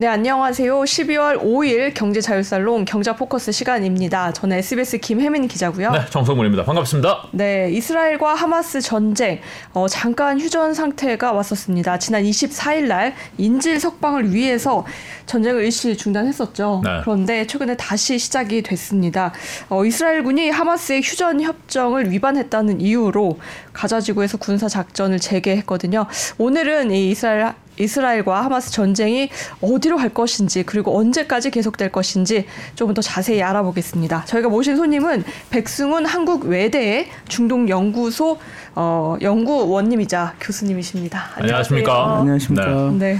[0.00, 0.80] 네, 안녕하세요.
[0.80, 4.32] 12월 5일 경제자율살롱 경자 포커스 시간입니다.
[4.32, 5.90] 저는 SBS 김혜민 기자고요.
[5.90, 6.64] 네, 정성문입니다.
[6.64, 7.28] 반갑습니다.
[7.32, 9.42] 네, 이스라엘과 하마스 전쟁
[9.74, 11.98] 어, 잠깐 휴전 상태가 왔었습니다.
[11.98, 14.86] 지난 24일 날 인질 석방을 위해서
[15.26, 16.80] 전쟁을 일시 중단했었죠.
[16.82, 17.00] 네.
[17.02, 19.34] 그런데 최근에 다시 시작이 됐습니다.
[19.68, 23.38] 어, 이스라엘군이 하마스의 휴전 협정을 위반했다는 이유로
[23.74, 26.06] 가자 지구에서 군사 작전을 재개했거든요.
[26.38, 29.30] 오늘은 이 이스라엘 이스라엘과 하마스 전쟁이
[29.60, 34.24] 어디로 갈 것인지 그리고 언제까지 계속될 것인지 조금 더 자세히 알아보겠습니다.
[34.26, 38.38] 저희가 모신 손님은 백승훈 한국 외대의 중동 연구소
[38.74, 41.30] 어, 연구원님이자 교수님이십니다.
[41.34, 42.18] 안녕하십니까?
[42.18, 42.92] 안녕하십니까?
[42.98, 43.18] 네.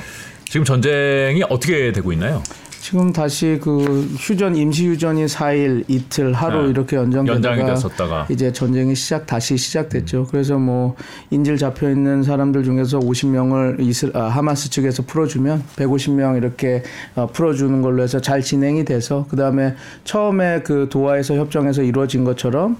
[0.49, 2.43] 지금 전쟁이 어떻게 되고 있나요?
[2.81, 6.71] 지금 다시 그 휴전 임시 휴전이 4일 이틀 하루 네.
[6.71, 10.21] 이렇게 연장되다가 됐었다가 이제 전쟁이 시작 다시 시작됐죠.
[10.21, 10.27] 음.
[10.31, 10.97] 그래서 뭐
[11.31, 16.83] 인질 잡혀 있는 사람들 중에서 50명을 이스 아, 하마스 측에서 풀어주면 150명 이렇게
[17.17, 22.79] 어, 풀어주는 걸로 해서 잘 진행이 돼서 그 다음에 처음에 그 도하에서 협정에서 이루어진 것처럼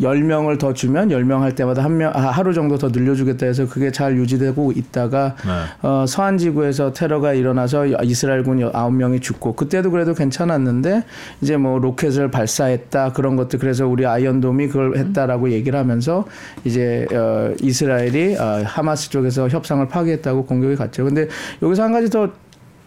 [0.00, 3.90] 10명을 더 주면 10명 할 때마다 한 명, 아, 하루 정도 더 늘려주겠다 해서 그게
[3.90, 5.88] 잘 유지되고 있다가 네.
[5.88, 11.04] 어, 서한 지구에서 테러가 일어나서 이스라엘군 9명이 죽고 그때도 그래도 괜찮았는데
[11.40, 16.24] 이제 뭐 로켓을 발사했다 그런 것들 그래서 우리 아이언돔이 그걸 했다라고 얘기를 하면서
[16.64, 21.04] 이제 어, 이스라엘이 어, 하마스 쪽에서 협상을 파기했다고 공격이 갔죠.
[21.04, 21.28] 근데
[21.62, 22.30] 여기서 한 가지 더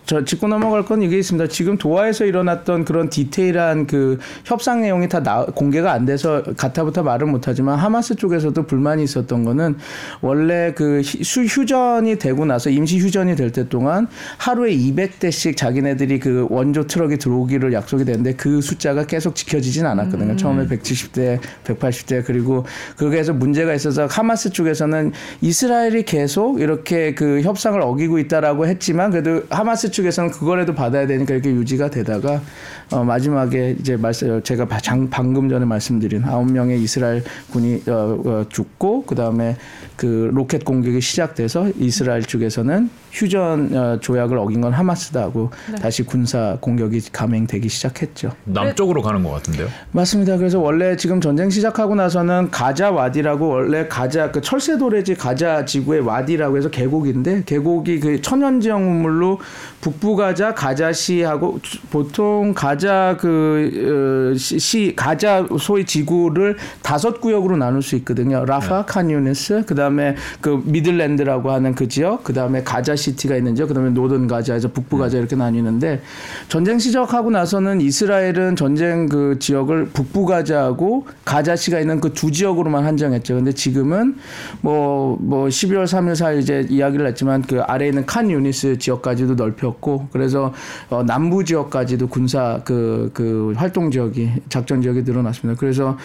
[0.08, 1.50] 저 짚고 넘어갈 건 이게 있습니다.
[1.50, 7.28] 지금 도하에서 일어났던 그런 디테일한 그 협상 내용이 다 나, 공개가 안 돼서 가타부터 말을
[7.28, 9.76] 못하지만 하마스 쪽에서도 불만이 있었던 거는
[10.22, 16.48] 원래 그 수, 휴전이 되고 나서 임시 휴전이 될 때 동안 하루에 200대씩 자기네들이 그
[16.50, 20.32] 원조 트럭이 들어오기를 약속이 됐는데 그 숫자가 계속 지켜지진 않았거든요.
[20.32, 20.38] 음.
[20.38, 22.66] 처음에 170대, 180대 그리고
[22.98, 29.92] 그게서 문제가 있어서 하마스 쪽에서는 이스라엘이 계속 이렇게 그 협상을 어기고 있다라고 했지만 그래도 하마스
[29.98, 32.42] 측에서는 그거라도 받아야 되니까 이렇게 유지가 되다가
[32.92, 38.46] 어, 마지막에 이제 말씀 제가 장, 방금 전에 말씀드린 아홉 명의 이스라엘 군이 어, 어,
[38.50, 39.58] 죽고 그 다음에
[39.96, 45.78] 그 로켓 공격이 시작돼서 이스라엘 쪽에서는 휴전 어, 조약을 어긴 건 하마스다 하고 네.
[45.78, 48.32] 다시 군사 공격이 감행되기 시작했죠.
[48.44, 49.68] 남쪽으로 가는 것 같은데요?
[49.92, 50.38] 맞습니다.
[50.38, 56.02] 그래서 원래 지금 전쟁 시작하고 나서는 가자 와디라고 원래 가자 그 철새 도래지 가자 지구의
[56.02, 59.40] 와디라고 해서 계곡인데 계곡이 그 천연지역 물로
[59.82, 68.46] 북부 가자 가자시하고 보통 가자 그시 어, 가자 소위 지구를 다섯 구역으로 나눌 수 있거든요.
[68.46, 68.84] 라파, 네.
[68.86, 74.28] 칸유니스, 그다음에 그 Middle Land라고 하는 그 지역, 그다음에 가자시 City가 있는 지역, 그다음에 Northern
[74.28, 76.02] 가자에서 북부 가자 이렇게 나뉘는데
[76.50, 83.36] 전쟁 시작하고 나서는 이스라엘은 전쟁 그 지역을 북부 가자하고 가자시가 있는 그 두 지역으로만 한정했죠.
[83.36, 84.18] 근데 지금은
[84.62, 90.08] 뭐뭐 뭐 12월 3일 4일 이제 이야기를 했지만 그 아래에 있는 칸 유니스 지역까지도 넓혔고
[90.12, 90.52] 그래서
[90.90, 95.60] 어 남부 지역까지도 군사 그그 그 활동 지역이 작전 지역이 늘어났습니다.
[95.60, 95.96] 그래서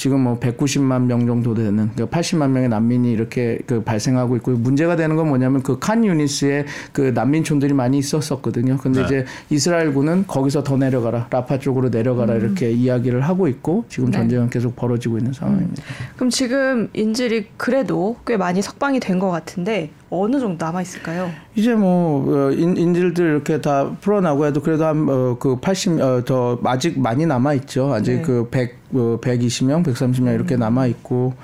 [0.00, 4.96] 지금 뭐 190만 명 정도 되는 그 80만 명의 난민이 이렇게 그 발생하고 있고 문제가
[4.96, 8.78] 되는 건 뭐냐면 그 칸 유니스의 당시에 그 난민촌들이 많이 있었었거든요.
[8.78, 9.06] 근데 네.
[9.06, 12.40] 이제 이스라엘군은 거기서 더 내려가라, 라파 쪽으로 내려가라 음.
[12.40, 14.18] 이렇게 이야기를 하고 있고 지금 네.
[14.18, 15.82] 전쟁은 계속 벌어지고 있는 상황입니다.
[15.82, 16.06] 음.
[16.16, 21.30] 그럼 지금 인질이 그래도 꽤 많이 석방이 된 것 같은데 어느 정도 남아 있을까요?
[21.54, 27.00] 이제 뭐 어, 인, 질들 이렇게 다 풀어나고 해도 그래도 한그 어, 80더 어, 아직
[27.00, 27.94] 많이 남아 있죠.
[27.94, 28.22] 아직 네.
[28.22, 30.60] 그 100, 어, 120명, 130명 이렇게 음.
[30.60, 31.34] 남아 있고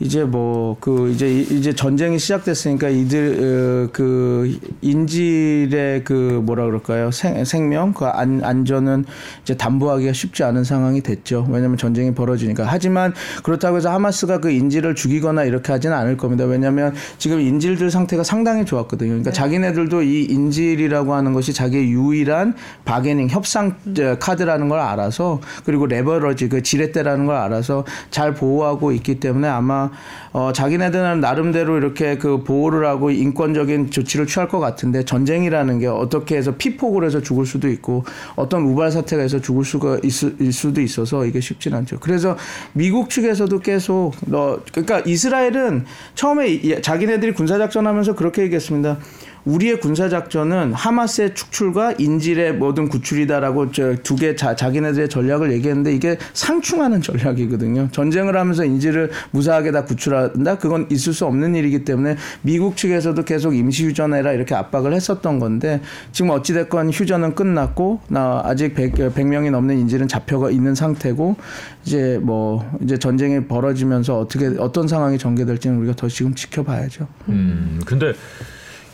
[0.00, 7.10] 이제 뭐 그 이제 이제 전쟁이 시작됐으니까 이들 어, 그 인질의 그 뭐라 그럴까요?
[7.10, 7.92] 생, 생명?
[7.92, 9.04] 그 안, 안전은
[9.42, 11.46] 이제 담보하기가 쉽지 않은 상황이 됐죠.
[11.50, 12.64] 왜냐하면 전쟁이 벌어지니까.
[12.66, 13.12] 하지만
[13.42, 16.44] 그렇다고 해서 하마스가 그 인질을 죽이거나 이렇게 하지는 않을 겁니다.
[16.44, 19.08] 왜냐하면 지금 인질들 상태가 상당히 좋았거든요.
[19.08, 19.34] 그러니까 네.
[19.34, 23.76] 자기네들도 이 인질이라고 하는 것이 자기의 유일한 바게닝 협상
[24.18, 29.89] 카드라는 걸 알아서 그리고 레버러지 그 지렛대라는 걸 알아서 잘 보호하고 있기 때문에 아마
[30.32, 36.36] 어, 자기네들은 나름대로 이렇게 그 보호를 하고 인권적인 조치를 취할 것 같은데 전쟁이라는 게 어떻게
[36.36, 38.04] 해서 피폭을 해서 죽을 수도 있고
[38.36, 41.98] 어떤 우발 사태가 있어 죽을 수가 있을 수도 있어서 이게 쉽진 않죠.
[42.00, 42.36] 그래서
[42.72, 45.84] 미국 측에서도 계속 너 그러니까 이스라엘은
[46.14, 48.98] 처음에 자기네들이 군사 작전하면서 그렇게 얘기했습니다.
[49.44, 57.88] 우리의 군사 작전은 하마스의 축출과 인질의 모든 구출이다라고 저두개 자기네들의 전략을 얘기했는데 이게 상충하는 전략이거든요.
[57.92, 60.58] 전쟁을 하면서 인질을 무사하게 다 구출한다?
[60.58, 65.80] 그건 있을 수 없는 일이기 때문에 미국 측에서도 계속 임시 휴전해라 이렇게 압박을 했었던 건데
[66.12, 71.36] 지금 어찌됐건 휴전은 끝났고 나 아직 100, 100명이 넘는 인질은 잡혀가 있는 상태고
[71.84, 77.06] 이제 뭐 이제 전쟁이 벌어지면서 어떻게 어떤 상황이 전개될지는 우리가 더 지금 지켜봐야죠.
[77.28, 78.12] 음, 근데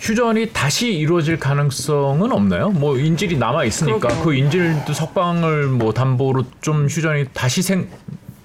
[0.00, 2.70] 휴전이 다시 이루어질 가능성은 없나요?
[2.70, 7.88] 뭐 인질이 남아 있으니까 그 인질도 석방을 뭐 담보로 좀 휴전이 다시 생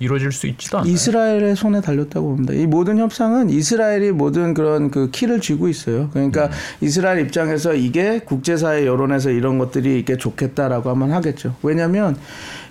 [0.01, 0.91] 이루어질 수 있지도 않아요.
[0.91, 2.53] 이스라엘의 손에 달렸다고 봅니다.
[2.53, 6.09] 이 모든 협상은 이스라엘이 모든 그런 그 키를 쥐고 있어요.
[6.11, 6.51] 그러니까 음.
[6.81, 11.55] 이스라엘 입장에서 이게 국제사회 여론에서 이런 것들이 이게 좋겠다라고 하면 하겠죠.
[11.61, 12.17] 왜냐하면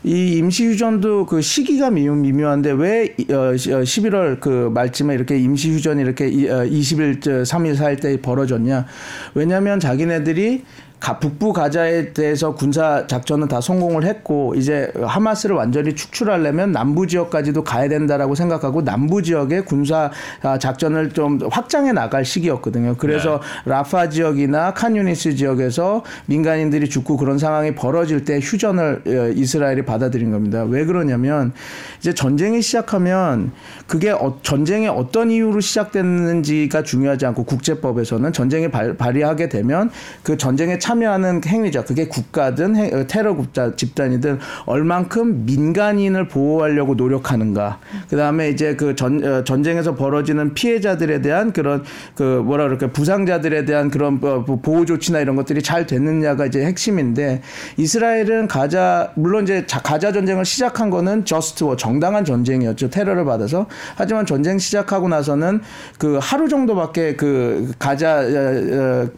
[0.03, 6.03] 이 임시 휴전도 그 시기가 미묘 한데 왜 11월 어, 그 말쯤에 이렇게 임시 휴전이
[6.03, 8.87] 이렇게 20일, 3일, 4일 때 벌어졌냐?
[9.35, 10.65] 왜냐하면 자기네들이
[11.01, 17.89] 북부 가자에 대해서 군사 작전은 다 성공을 했고 이제 하마스를 완전히 축출하려면 남부 지역까지도 가야
[17.89, 20.11] 된다라고 생각하고 남부 지역의 군사
[20.43, 22.97] 아, 작전을 좀 확장해 나갈 시기였거든요.
[22.99, 23.71] 그래서 네.
[23.71, 30.65] 라파 지역이나 칸유니스 지역에서 민간인들이 죽고 그런 상황이 벌어질 때 휴전을 어, 이스라엘이 받아들인 겁니다.
[30.65, 31.53] 왜 그러냐면
[31.99, 33.53] 이제 전쟁이 시작하면
[33.87, 39.91] 그게 어, 전쟁이 어떤 이유로 시작됐는지가 중요하지 않고 국제법에서는 전쟁이 발휘하게 되면
[40.23, 47.79] 그 전쟁의 참여하는 행위자 그게 국가든 어, 테러 국자 집단이든 얼만큼 민간인을 보호하려고 노력하는가.
[48.09, 51.85] 그다음에 이제 그 전, 어, 전쟁에서 벌어지는 피해자들에 대한 그런
[52.17, 57.43] 그 뭐라 그럴까 부상자들에 대한 그런 어, 보호 조치나 이런 것들이 잘 됐느냐가 이제 핵심인데
[57.77, 62.91] 이스라엘은 가자 물론 이제 가자 전쟁을 시작한 거는 just war 정당한 전쟁이었죠.
[62.91, 63.67] 테러를 받아서.
[63.95, 65.61] 하지만 전쟁 시작하고 나서는
[65.99, 68.25] 그 하루 정도밖에 그 가자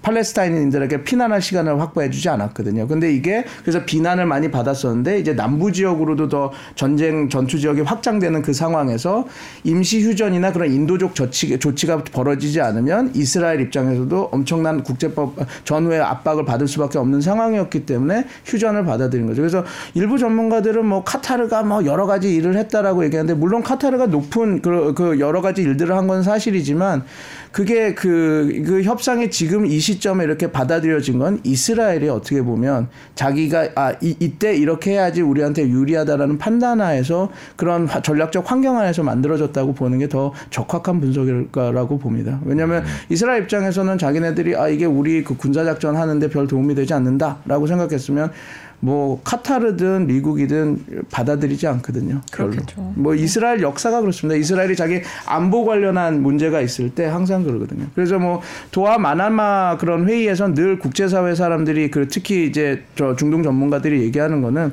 [0.02, 2.86] 팔레스타인인들에게 피난할 시간 시간을 확보해주지 않았거든요.
[2.86, 8.52] 근데 이게 그래서 비난을 많이 받았었는데 이제 남부 지역으로도 더 전쟁 전투 지역이 확장되는 그
[8.52, 9.26] 상황에서
[9.64, 16.68] 임시 휴전이나 그런 인도적 조치, 조치가 벌어지지 않으면 이스라엘 입장에서도 엄청난 국제법 전후의 압박을 받을
[16.68, 19.42] 수밖에 없는 상황이었기 때문에 휴전을 받아들인 거죠.
[19.42, 24.94] 그래서 일부 전문가들은 뭐 카타르가 뭐 여러 가지 일을 했다라고 얘기하는데 물론 카타르가 높은 그,
[24.94, 27.04] 그 여러 가지 일들을 한 건 사실이지만
[27.52, 33.92] 그게 그, 그 협상이 지금 이 시점에 이렇게 받아들여진 건 이스라엘이 어떻게 보면 자기가 아
[34.00, 40.32] 이, 이때 이렇게 해야지 우리한테 유리하다라는 판단하에서 그런 전략적 환경 하에서 만들어졌다고 보는 게 더
[40.50, 42.38] 적확한 분석일까라고 봅니다.
[42.44, 42.88] 왜냐하면 음.
[43.08, 48.30] 이스라엘 입장에서는 자기네들이 아 이게 우리 그 군사 작전 하는데 별 도움이 되지 않는다라고 생각했으면
[48.84, 52.20] 뭐 카타르든 미국이든 받아들이지 않거든요.
[52.32, 52.92] 그렇겠죠.
[52.96, 54.36] 뭐 이스라엘 역사가 그렇습니다.
[54.36, 57.86] 이스라엘이 자기 안보 관련한 문제가 있을 때 항상 그러거든요.
[57.94, 58.42] 그래서 뭐
[58.72, 64.72] 도하 마나마 그런 회의에서 늘 국제사회 사람들이 그 특히 이제 저 중동 전문가들이 얘기하는 거는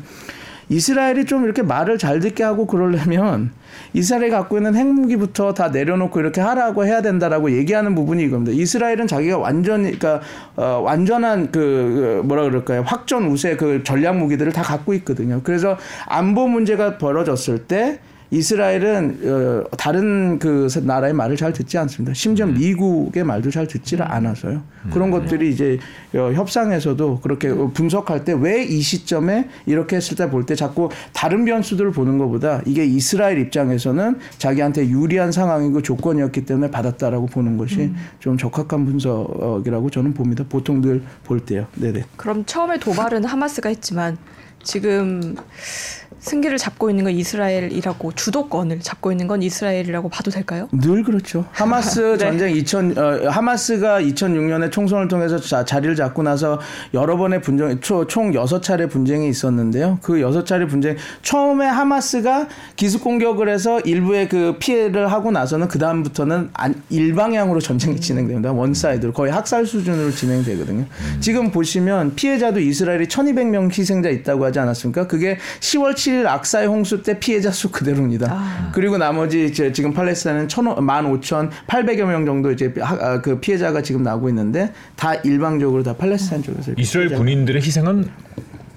[0.69, 3.51] 이스라엘이 좀 이렇게 말을 잘 듣게 하고 그러려면
[3.94, 8.51] 이스라엘이 갖고 있는 핵무기부터 다 내려놓고 이렇게 하라고 해야 된다라고 얘기하는 부분이 이겁니다.
[8.51, 10.21] 이스라엘은 자기가 완전 그러니까
[10.56, 12.83] 어, 완전한 그, 그 뭐라 그럴까요?
[12.86, 15.41] 확전 우세 그 전략 무기들을 다 갖고 있거든요.
[15.44, 15.77] 그래서
[16.07, 18.00] 안보 문제가 벌어졌을 때
[18.31, 22.14] 이스라엘은 어, 다른 그 나라의 말을 잘 듣지 않습니다.
[22.14, 22.54] 심지어 음.
[22.54, 24.12] 미국의 말도 잘 듣지를 음.
[24.12, 24.62] 않아서요.
[24.92, 25.12] 그런 음.
[25.12, 25.80] 것들이 이제
[26.14, 31.44] 어, 협상에서도 그렇게 분석할 때 왜 이 시점에 이렇게 했을 때 볼 때 자꾸 다른
[31.46, 37.96] 변수들을 보는 것보다 이게 이스라엘 입장에서는 자기한테 유리한 상황이고 조건이었기 때문에 받았다라고 보는 것이 음.
[38.20, 40.44] 좀 적합한 분석이라고 저는 봅니다.
[40.48, 41.66] 보통들 볼 때요.
[41.76, 42.04] 네네.
[42.16, 44.18] 그럼 처음에 도발은 하마스가 했지만
[44.62, 45.36] 지금
[46.19, 50.68] 승기를 잡고 있는 건 이스라엘이라고 주도권을 잡고 있는 건 이스라엘이라고 봐도 될까요?
[50.71, 51.45] 늘 그렇죠.
[51.51, 52.18] 하마스 네.
[52.18, 56.59] 전쟁 2000 어, 하마스가 2006년에 총선을 통해서 자, 자리를 잡고 나서
[56.94, 59.99] 여러 번의 분쟁 총 6차례 분쟁이 있었는데요.
[60.02, 66.49] 그 6차례 분쟁 처음에 하마스가 기습 공격을 해서 일부의 그 피해를 하고 나서는 그 다음부터는
[66.90, 68.52] 일방향으로 전쟁이 진행됩니다.
[68.52, 70.85] one side로 거의 학살 수준으로 진행되거든요.
[71.19, 75.07] 지금 보시면 피해자도 이스라엘이 1200명 희생자 있다고 하지 않았습니까?
[75.07, 78.28] 그게 10월 7 일17 악사의 홍수 때 피해자 수 그대로입니다.
[78.30, 78.71] 아.
[78.73, 84.73] 그리고 나머지 이제 지금 팔레스타인은 15,800여 명 정도 이제 아, 그 피해자가 지금 나오고 있는데
[84.95, 88.09] 다 일방적으로 다 팔레스타인 쪽에서 이스라엘 군인들의 희생은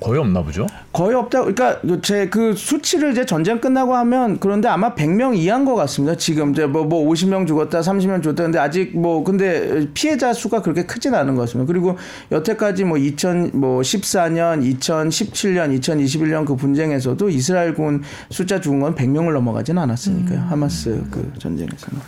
[0.03, 0.67] 거의 없나 보죠?
[0.93, 1.45] 거의 없다.
[1.45, 6.17] 그러니까 제 그 수치를 이제 전쟁 끝나고 하면 그런데 아마 100명 이하인 것 같습니다.
[6.17, 8.45] 지금 이제 뭐, 뭐 50명 죽었다, 30명 죽었다.
[8.45, 11.71] 근데 아직 뭐 근데 피해자 수가 그렇게 크진 않은 것 같습니다.
[11.71, 11.99] 그리고
[12.31, 20.39] 여태까지 뭐 2014년, 2017년, 2021년 그 분쟁에서도 이스라엘군 숫자 죽은 건 100명을 넘어가지는 않았으니까요.
[20.39, 20.47] 음.
[20.49, 22.01] 하마스 그 전쟁에서는.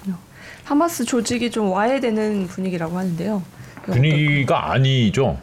[0.65, 3.43] 하마스 조직이 좀 와해되는 분위기라고 하는데요.
[3.83, 5.37] 분위기가 아니죠.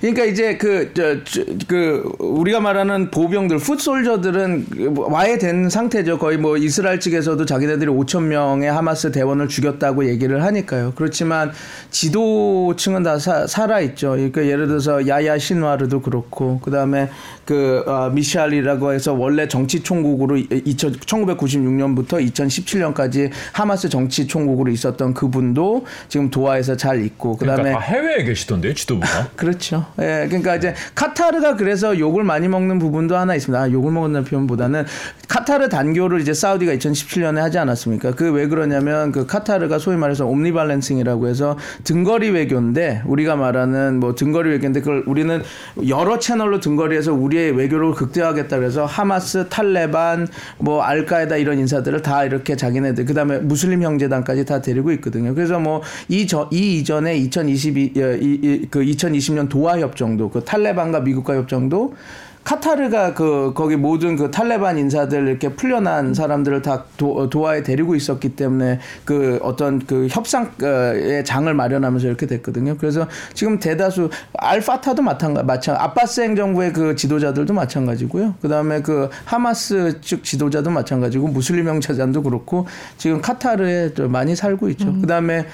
[0.00, 6.18] 그러니까 이제 그, 저, 저, 그, 우리가 말하는 보병들, 풋솔저들은 와해된 상태죠.
[6.18, 10.94] 거의 뭐 이스라엘 측에서도 자기네들이 5천 명의 하마스 대원을 죽였다고 얘기를 하니까요.
[10.96, 11.52] 그렇지만
[11.90, 14.12] 지도층은 다 사, 살아있죠.
[14.12, 17.10] 그러니까 예를 들어서 야야 신와르도 그렇고, 그 다음에
[17.44, 25.84] 그, 어, 미샬이라고 해서 원래 정치 총국으로 2000, 1996년부터 2017년까지 하마스 정치 총국으로 있었던 그분도
[26.08, 27.62] 지금 도하에서 잘 있고, 그 다음에.
[27.64, 29.28] 그러니까 해외에 계시던데요, 지도부가?
[29.50, 29.84] 그렇죠.
[29.98, 33.60] 예, 그러니까 이제 카타르가 그래서 욕을 많이 먹는 부분도 하나 있습니다.
[33.60, 34.84] 아, 욕을 먹는다는 표현보다는
[35.28, 38.12] 카타르 단교를 이제 사우디가 2017년에 하지 않았습니까?
[38.12, 44.50] 그 왜 그러냐면 그 카타르가 소위 말해서 옴니발렌싱이라고 해서 등거리 외교인데 우리가 말하는 뭐 등거리
[44.50, 45.42] 외교인데 그걸 우리는
[45.88, 50.28] 여러 채널로 등거리에서 우리의 외교를 극대화하겠다 그래서 하마스, 탈레반,
[50.58, 55.34] 뭐 알카에다 이런 인사들을 다 이렇게 자기네들 그다음에 무슬림 형제단까지 다 데리고 있거든요.
[55.34, 57.92] 그래서 뭐 이 저 이 이전에 2022
[58.70, 61.94] 그 2020년 도하 협정도 그 탈레반과 미국과 협정도
[62.44, 68.30] 카타르가 그 거기 모든 그 탈레반 인사들 이렇게 풀려난 사람들을 다 도, 도하에 데리고 있었기
[68.30, 72.76] 때문에 그 어떤 그 협상의 장을 마련하면서 이렇게 됐거든요.
[72.78, 78.34] 그래서 지금 대다수 알파타도 마찬가지 마찬 아바스 행정부의 그 지도자들도 마찬가지고요.
[78.40, 82.66] 그다음에 그 하마스 측 지도자도 마찬가지고 무슬림 형제단도 그렇고
[82.96, 84.88] 지금 카타르에 많이 살고 있죠.
[84.88, 85.00] 음.
[85.02, 85.46] 그다음에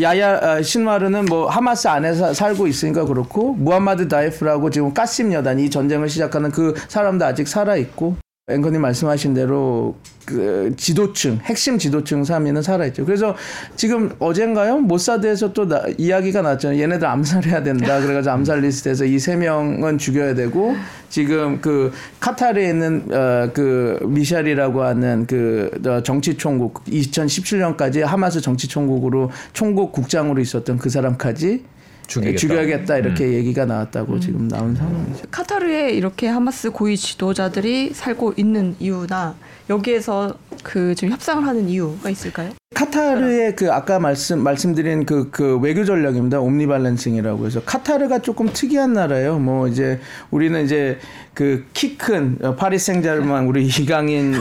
[0.00, 5.70] 야히야 아, 신와르는 뭐 하마스 안에 살고 있으니까 그렇고 무함마드 다이프라고 지금 까삼 여단 이
[5.70, 8.16] 전쟁을 운동을 시작하는 그 사람도 아직 살아 있고
[8.48, 13.04] 앵커님 말씀하신 대로 그 지도층 핵심 지도층 3위는 살아있죠.
[13.04, 13.34] 그래서
[13.74, 16.80] 지금 어젠가요 모사드에서 또 나, 이야기가 났잖아요.
[16.80, 17.98] 얘네들 암살해야 된다.
[18.00, 20.76] 그래가지고 암살 리스트에서 이 세 명은 죽여야 되고
[21.08, 28.68] 지금 그 카타르에 있는 어, 그 미샬이라고 하는 그 어, 정치 총국 2017년까지 하마스 정치
[28.68, 31.64] 총국으로 총국 국장으로 있었던 그 사람까지
[32.06, 33.32] 죽이겠다, 죽여야겠다 이렇게 음.
[33.34, 34.20] 얘기가 나왔다고 음.
[34.20, 35.24] 지금 나온 상황이죠.
[35.30, 39.34] 카타르에 이렇게 하마스 고위 지도자들이 살고 있는 이유나
[39.68, 42.50] 여기에서 그 지금 협상을 하는 이유가 있을까요?
[42.74, 46.40] 카타르의 그 아까 말씀 말씀드린 그, 그 외교 전략입니다.
[46.40, 49.38] 옴니발렌싱이라고 해서 카타르가 조금 특이한 나라예요.
[49.38, 50.98] 뭐 이제 우리는 이제
[51.34, 54.34] 그 키 큰 파리 생제르망 우리 이강인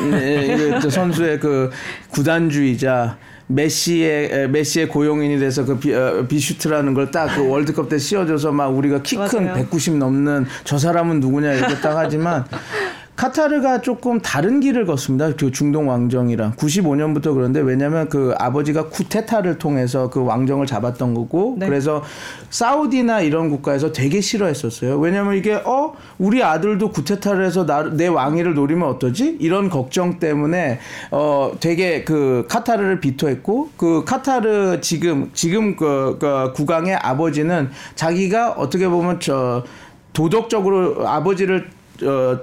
[0.89, 1.71] 선수의 그
[2.11, 3.17] 구단주이자
[3.47, 8.67] 메시의 메시의 고용인이 돼서 그 비, 어, 비슈트라는 걸 딱 그 월드컵 때 씌워줘서 막
[8.67, 12.45] 우리가 키 큰 190 넘는 저 사람은 누구냐 이렇게 딱 하지만
[13.15, 15.31] 카타르가 조금 다른 길을 걷습니다.
[15.35, 21.67] 그 중동 왕정이랑 95년부터 그런데 왜냐하면 그 아버지가 쿠테타를 통해서 그 왕정을 잡았던 거고 네.
[21.67, 22.03] 그래서
[22.49, 24.97] 사우디나 이런 국가에서 되게 싫어했었어요.
[24.99, 29.37] 왜냐하면 이게 어 우리 아들도 쿠테타를 해서 나, 내 왕위를 노리면 어떠지?
[29.39, 30.79] 이런 걱정 때문에
[31.11, 38.89] 어 되게 그 카타르를 비토했고 그 카타르 지금 지금 그, 그 국왕의 아버지는 자기가 어떻게
[38.89, 39.63] 보면 저
[40.11, 41.69] 도덕적으로 아버지를
[42.03, 42.39] 어,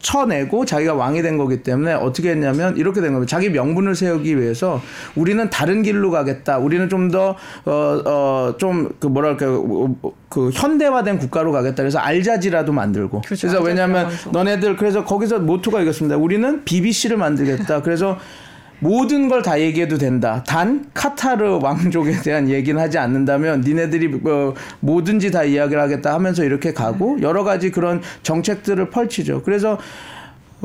[0.00, 3.28] 쳐내고 자기가 왕이 된 거기 때문에 어떻게 했냐면 이렇게 된 겁니다.
[3.28, 4.80] 자기 명분을 세우기 위해서
[5.16, 6.58] 우리는 다른 길로 가겠다.
[6.58, 9.46] 우리는 좀 더 어 어 좀 그 뭐랄까
[10.28, 11.76] 그 현대화된 국가로 가겠다.
[11.82, 13.22] 그래서 알자지라도 만들고.
[13.22, 16.16] 그렇죠, 그래서 왜냐하면 너네들 그래서 거기서 모토가 이겼습니다.
[16.16, 17.82] 우리는 BBC를 만들겠다.
[17.82, 18.18] 그래서
[18.80, 20.42] 모든 걸 다 얘기해도 된다.
[20.46, 26.72] 단 카타르 왕족에 대한 얘기는 하지 않는다면 니네들이 뭐 뭐든지 다 이야기를 하겠다 하면서 이렇게
[26.72, 29.42] 가고 여러 가지 그런 정책들을 펼치죠.
[29.44, 29.78] 그래서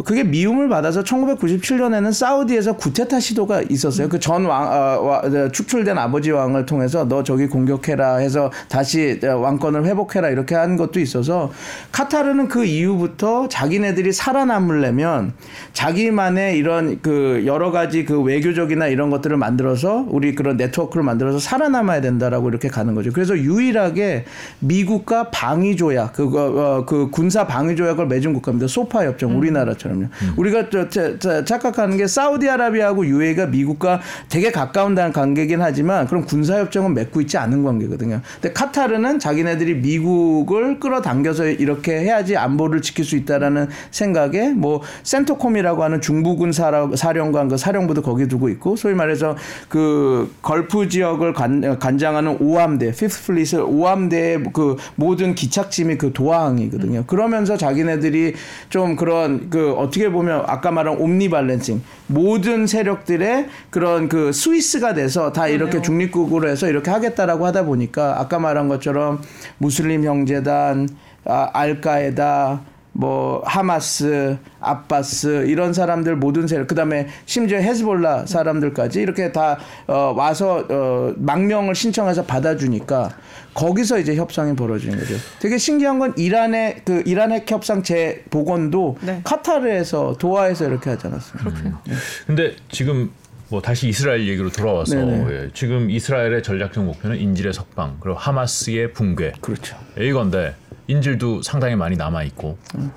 [0.02, 4.10] 그게 미움을 받아서 1997년에는 사우디에서 구테타 시도가 있었어요.
[4.10, 9.86] 그 전 왕, 어, 어, 축출된 아버지 왕을 통해서 너 저기 공격해라 해서 다시 왕권을
[9.86, 11.52] 회복해라 이렇게 한 것도 있어서
[11.92, 15.34] 카타르는 그 이후부터 자기네들이 살아남으려면
[15.74, 22.00] 자기만의 이런 그 여러 가지 그 외교적이나 이런 것들을 만들어서 우리 그런 네트워크를 만들어서 살아남아야
[22.02, 23.12] 된다라고 이렇게 가는 거죠.
[23.12, 24.24] 그래서 유일하게
[24.60, 28.68] 미국과 방위 조약, 그, 어, 그 군사 방위 조약을 맺은 국가입니다.
[28.68, 30.04] 소파 협정, 우리나라 것처럼요.
[30.04, 30.34] 음.
[30.38, 36.60] 우리가 저, 저, 저, 착각하는 게 사우디아라비아하고 UAE가 미국과 되게 가까운 관계긴 하지만 그럼 군사
[36.60, 38.22] 협정은 맺고 있지 않은 관계거든요.
[38.36, 46.00] 근데 카타르는 자기네들이 미국을 끌어당겨서 이렇게 해야지 안보를 지킬 수 있다라는 생각에 뭐 CENTCOM이라고 하는
[46.00, 49.36] 중부군 사령관 그 사령부도 거기 두고 있고 소위 말해서
[49.68, 57.06] 그 걸프 지역을 관, 관장하는 오함대, Fifth Fleet 오함대의 그 모든 기착짐이 그 도하항이거든요.
[57.08, 58.36] 그러면서 자기네들이
[58.70, 65.48] 좀 그런 그 어떻게 보면 아까 말한 omnibalancing 모든 세력들의 그런 그 스위스가 돼서 다
[65.48, 69.22] 이렇게 중립국으로 해서 이렇게 하겠다라고 하다 보니까 아까 말한 것처럼
[69.58, 70.90] 무슬림 형제단
[71.26, 79.58] 아, 알카에다 뭐 하마스, 아바스 이런 사람들 모든 세력 그다음에 심지어 헤즈볼라 사람들까지 이렇게 다
[79.88, 83.10] 어, 와서 어, 망명을 신청해서 받아주니까
[83.56, 85.16] 거기서 이제 협상이 벌어지는 거죠.
[85.40, 89.22] 되게 신기한 건 이란의 그 이란 핵 협상 재복원도 네.
[89.24, 91.50] 카타르에서 도하에서 이렇게 하지 않았습니까?
[91.50, 91.78] 그렇군요.
[91.88, 91.98] 음.
[92.28, 93.12] 근데 지금
[93.50, 94.98] 뭐 다시 이스라엘 얘기로 돌아와서
[95.32, 99.34] 예, 지금 이스라엘의 전략적 목표는 인질의 석방 그리고 하마스의 붕괴.
[99.42, 99.78] 그렇죠.
[100.00, 100.56] 이건데
[100.88, 102.92] 인질도 상당히 많이 남아 있고 음.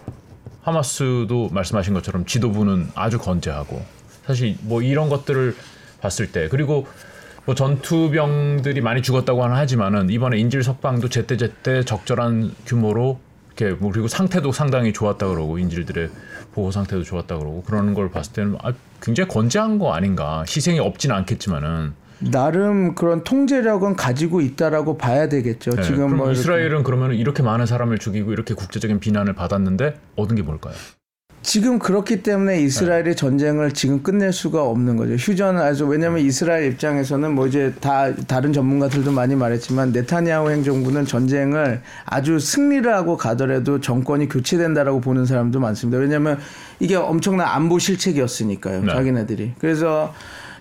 [0.63, 3.85] 하마스도 말씀하신 것처럼 지도부는 아주 건재하고
[4.27, 5.55] 사실 뭐 이런 것들을
[6.01, 6.87] 봤을 때 그리고
[7.45, 13.21] 뭐 전투병들이 많이 죽었다고 는 하지만은 이번에 인질 석방도 제때제때 적절한 규모로
[13.57, 16.11] 이렇게 뭐 그리고 상태도 상당히 좋았다 그러고 인질들의
[16.53, 21.15] 보호 상태도 좋았다 그러고 그러는 걸 봤을 때는 아, 굉장히 건재한 거 아닌가 희생이 없지는
[21.15, 25.73] 않겠지만은 나름 그런 통제력은 가지고 있다라고 봐야 되겠죠.
[25.73, 30.43] 네, 지금 뭐 이스라엘은 그러면 이렇게 많은 사람을 죽이고 이렇게 국제적인 비난을 받았는데 얻은 게
[30.43, 30.75] 뭘까요?
[31.43, 33.15] 지금 그렇기 때문에 이스라엘이 네.
[33.15, 35.13] 전쟁을 지금 끝낼 수가 없는 거죠.
[35.13, 41.83] 휴전 아주 왜냐하면 이스라엘 입장에서는 뭐 이제 다 다른 전문가들도 많이 말했지만 네타냐후 행정부는 전쟁을
[42.05, 45.99] 아주 승리를 하고 가더라도 정권이 교체된다라고 보는 사람도 많습니다.
[45.99, 46.41] 왜냐하면
[46.81, 48.81] 이게 엄청난 안보 실책이었으니까요.
[48.83, 48.93] 네.
[48.93, 50.13] 자기네들이 그래서.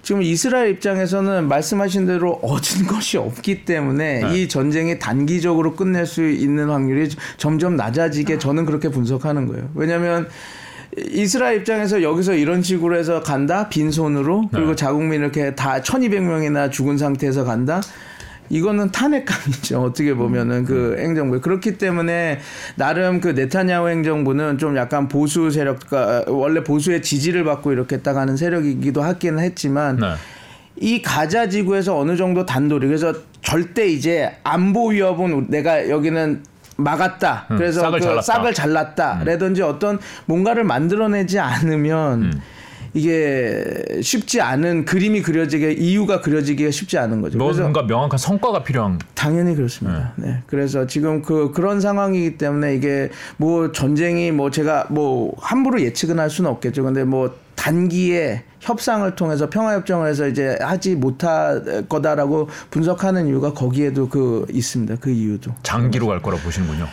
[0.05, 4.37] 지금 이스라엘 입장에서는 말씀하신 대로 얻은 것이 없기 때문에 네.
[4.37, 9.67] 이 전쟁이 단기적으로 끝낼 수 있는 확률이 점점 낮아지게 저는 그렇게 분석하는 거예요.
[9.73, 10.29] 왜냐하면
[10.95, 14.75] 이스라엘 입장에서 여기서 이런 식으로 해서 간다 빈손으로 그리고 네.
[14.75, 17.81] 자국민 이렇게 다 1200명이나 죽은 상태에서 간다
[18.49, 19.81] 이거는 탄핵감이죠.
[19.81, 20.99] 어떻게 보면은 그 음.
[20.99, 21.41] 행정부.
[21.41, 22.39] 그렇기 때문에
[22.75, 28.37] 나름 그 네타냐후 행정부는 좀 약간 보수 세력과 원래 보수의 지지를 받고 이렇게 딱 하는
[28.37, 30.13] 세력이기도 하기는 했지만 네.
[30.77, 36.43] 이 가자 지구에서 어느 정도 단돌이 그래서 절대 이제 안보 위협은 내가 여기는
[36.77, 37.47] 막았다.
[37.51, 38.21] 음, 그래서 싹을 그 잘랐다.
[38.21, 39.67] 싹을 잘랐다라든지 음.
[39.67, 42.41] 어떤 뭔가를 만들어내지 않으면 음.
[42.95, 47.37] 이게 쉽지 않은 그림이 그려지게 이유가 그려지기가 쉽지 않은 거죠.
[47.37, 48.97] 뭔가 명확한 성과가 필요한.
[49.13, 50.13] 당연히 그렇습니다.
[50.15, 50.27] 네.
[50.27, 50.43] 네.
[50.47, 56.29] 그래서 지금 그 그런 상황이기 때문에 이게 뭐 전쟁이 뭐 제가 뭐 함부로 예측은 할
[56.29, 56.83] 수는 없겠죠.
[56.83, 64.45] 근데 뭐 단기에 협상을 통해서 평화협정을 해서 이제 하지 못할 거다라고 분석하는 이유가 거기에도 그
[64.49, 64.95] 있습니다.
[65.01, 65.51] 그 이유도.
[65.63, 66.87] 장기로 갈 거라 보시는군요.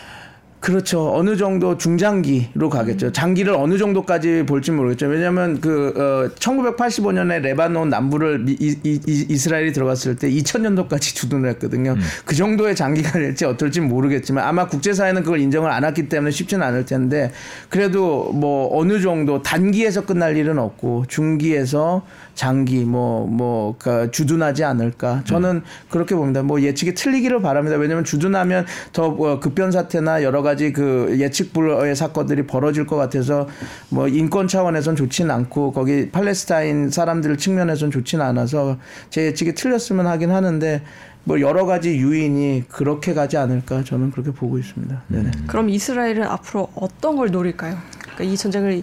[0.63, 1.13] 그렇죠.
[1.13, 3.09] 어느 정도 중장기로 가겠죠.
[3.09, 3.13] 음.
[3.13, 5.07] 장기를 어느 정도까지 볼지 모르겠죠.
[5.07, 11.51] 왜냐하면 그 어, 1985년에 레바논 남부를 미, 이, 이, 이 스라엘이 들어갔을 때 2000년도까지 주둔을
[11.51, 11.95] 했거든요.
[11.95, 12.01] 음.
[12.25, 16.87] 그 정도의 장기가 될지 어떨지 모르겠지만 아마 국제사회는 그걸 인정을 안 했기 때문에 쉽지는 않을
[16.87, 17.33] 텐데
[17.69, 25.57] 그래도 뭐 어느 정도 단기에서 끝날 일은 없고 중기에서 장기 뭐뭐 그 주둔하지 않을까 저는
[25.57, 25.63] 음.
[25.91, 26.43] 그렇게 봅니다.
[26.43, 27.77] 뭐 예측이 틀리기를 바랍니다.
[27.77, 33.47] 왜냐하면 주둔하면 더 뭐 급변 사태나 여러 가지 그 예측 불허의 사건들이 벌어질 것 같아서
[33.89, 38.79] 뭐 인권 차원에선 좋지는 않고 거기 팔레스타인 사람들 측면에선 좋지는 않아서
[39.11, 40.83] 제 예측이 틀렸으면 하긴 하는데
[41.25, 45.03] 뭐 여러 가지 유인이 그렇게 가지 않을까 저는 그렇게 보고 있습니다.
[45.09, 45.31] 네네.
[45.47, 47.77] 그럼 이스라엘은 앞으로 어떤 걸 노릴까요?
[48.01, 48.83] 그러니까 이 전쟁을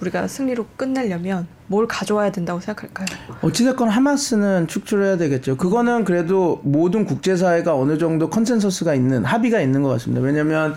[0.00, 3.06] 우리가 승리로 끝내려면 뭘 가져와야 된다고 생각할까요?
[3.42, 5.56] 어찌됐건 하마스는 축출해야 되겠죠.
[5.56, 10.22] 그거는 그래도 모든 국제사회가 어느 정도 컨센서스가 있는 합의가 있는 것 같습니다.
[10.22, 10.74] 왜냐하면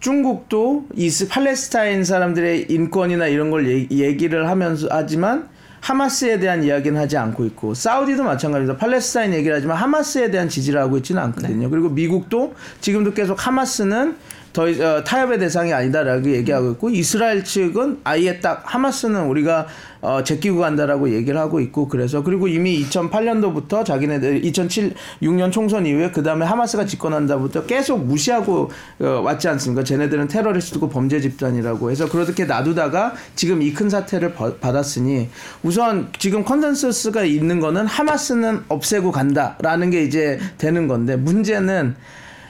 [0.00, 5.48] 중국도 이스 팔레스타인 사람들의 인권이나 이런 걸 얘기 를 하면서 하지만
[5.80, 8.78] 하마스에 대한 이야기는 하지 않고 있고 사우디도 마찬가지입니다.
[8.78, 11.64] 팔레스타인 얘기를 하지만 하마스에 대한 지지를 하고 있지는 않거든요.
[11.64, 11.68] 네.
[11.68, 14.16] 그리고 미국도 지금도 계속 하마스는
[14.54, 19.66] 더 어, 타협의 대상이 아니다라고 얘기하고 있고 이스라엘 측은 아예 딱 하마스는 우리가
[20.00, 26.10] 어, 제끼고 간다라고 얘기를 하고 있고 그래서 그리고 이미 2008년도부터 자기네들 2007 6년 총선 이후에
[26.10, 29.84] 그 다음에 하마스가 집권한다부터 계속 무시하고 어, 왔지 않습니까?
[29.84, 35.28] 쟤네들은 테러리스트고 범죄 집단이라고 해서 그렇게 놔두다가 지금 이 큰 사태를 버, 받았으니
[35.64, 41.96] 우선 지금 컨센서스가 있는 거는 하마스는 없애고 간다라는 게 이제 되는 건데 문제는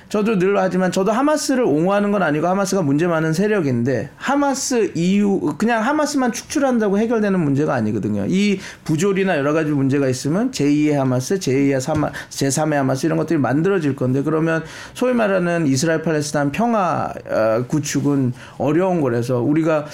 [0.09, 5.83] 저도 늘 하지만 저도 하마스를 옹호하는 건 아니고 하마스가 문제 많은 세력인데 하마스 이유 그냥
[5.83, 8.27] 하마스만 축출한다고 해결되는 문제가 아니거든요.
[8.29, 13.97] 이 부조리나 여러 가지 문제가 있으면 제2의 하마스, 제2의 사마, 제3의 하마스 이런 것들이 만들어질
[13.97, 14.63] 건데 그러면
[14.95, 19.87] 소위 말하는 이스라엘 팔레스타인 평화 어, 구축은 어려운 거라서 우리가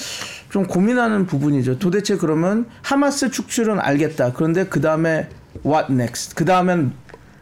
[0.50, 1.78] 좀 고민하는 부분이죠.
[1.78, 4.32] 도대체 그러면 하마스 축출은 알겠다.
[4.32, 5.28] 그런데 그 다음에
[5.64, 6.34] what next?
[6.34, 6.92] 그 다음엔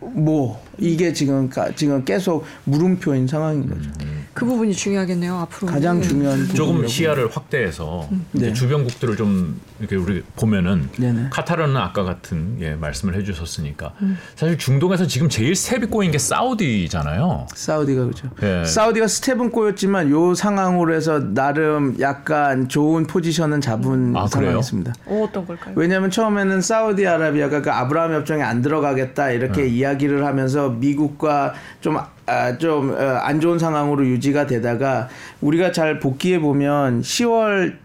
[0.00, 3.90] 뭐 이게 지금 지금 계속 물음표인 상황인 거죠.
[4.02, 4.26] 음.
[4.38, 5.72] 그 부분이 중요하겠네요 앞으로.
[5.72, 8.24] 가장 중요한 조금 시야를 확대해서 음.
[8.32, 8.52] 네.
[8.52, 11.30] 주변국들을 좀 이렇게 우리 보면은 네네.
[11.30, 14.16] 카타르는 아까 같은 예, 말씀을 해주셨으니까 음.
[14.36, 17.48] 사실 중동에서 지금 제일 스텝이 꼬인 게 사우디잖아요.
[17.54, 18.28] 사우디가 그렇죠.
[18.42, 18.64] 예.
[18.64, 24.94] 사우디가 스텝은 꼬였지만 요 상황으로 해서 나름 약간 좋은 포지션은 잡은 아, 상황이었습니다.
[25.06, 25.74] 어, 어떤 걸까요?
[25.76, 29.68] 왜냐하면 처음에는 사우디아라비아가 그 아브라함 협정에 안 들어가겠다 이렇게 네.
[29.68, 31.98] 이야기를 하면서 미국과 좀
[32.28, 35.08] 아, 좀안 어, 좋은 상황으로 유지가 되다가
[35.40, 37.76] 우리가 잘 복귀해 보면 10월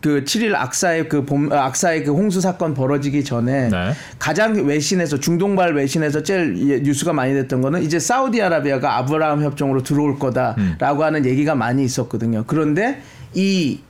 [0.00, 3.92] 그 7일 악사의 그 봄, 어, 악사의 그 홍수 사건 벌어지기 전에 네.
[4.18, 11.00] 가장 외신에서 중동발 외신에서 제일 뉴스가 많이 됐던 거는 이제 사우디아라비아가 아브라함 협정으로 들어올 거다라고
[11.00, 11.02] 음.
[11.02, 12.44] 하는 얘기가 많이 있었거든요.
[12.46, 13.02] 그런데
[13.34, 13.80] 이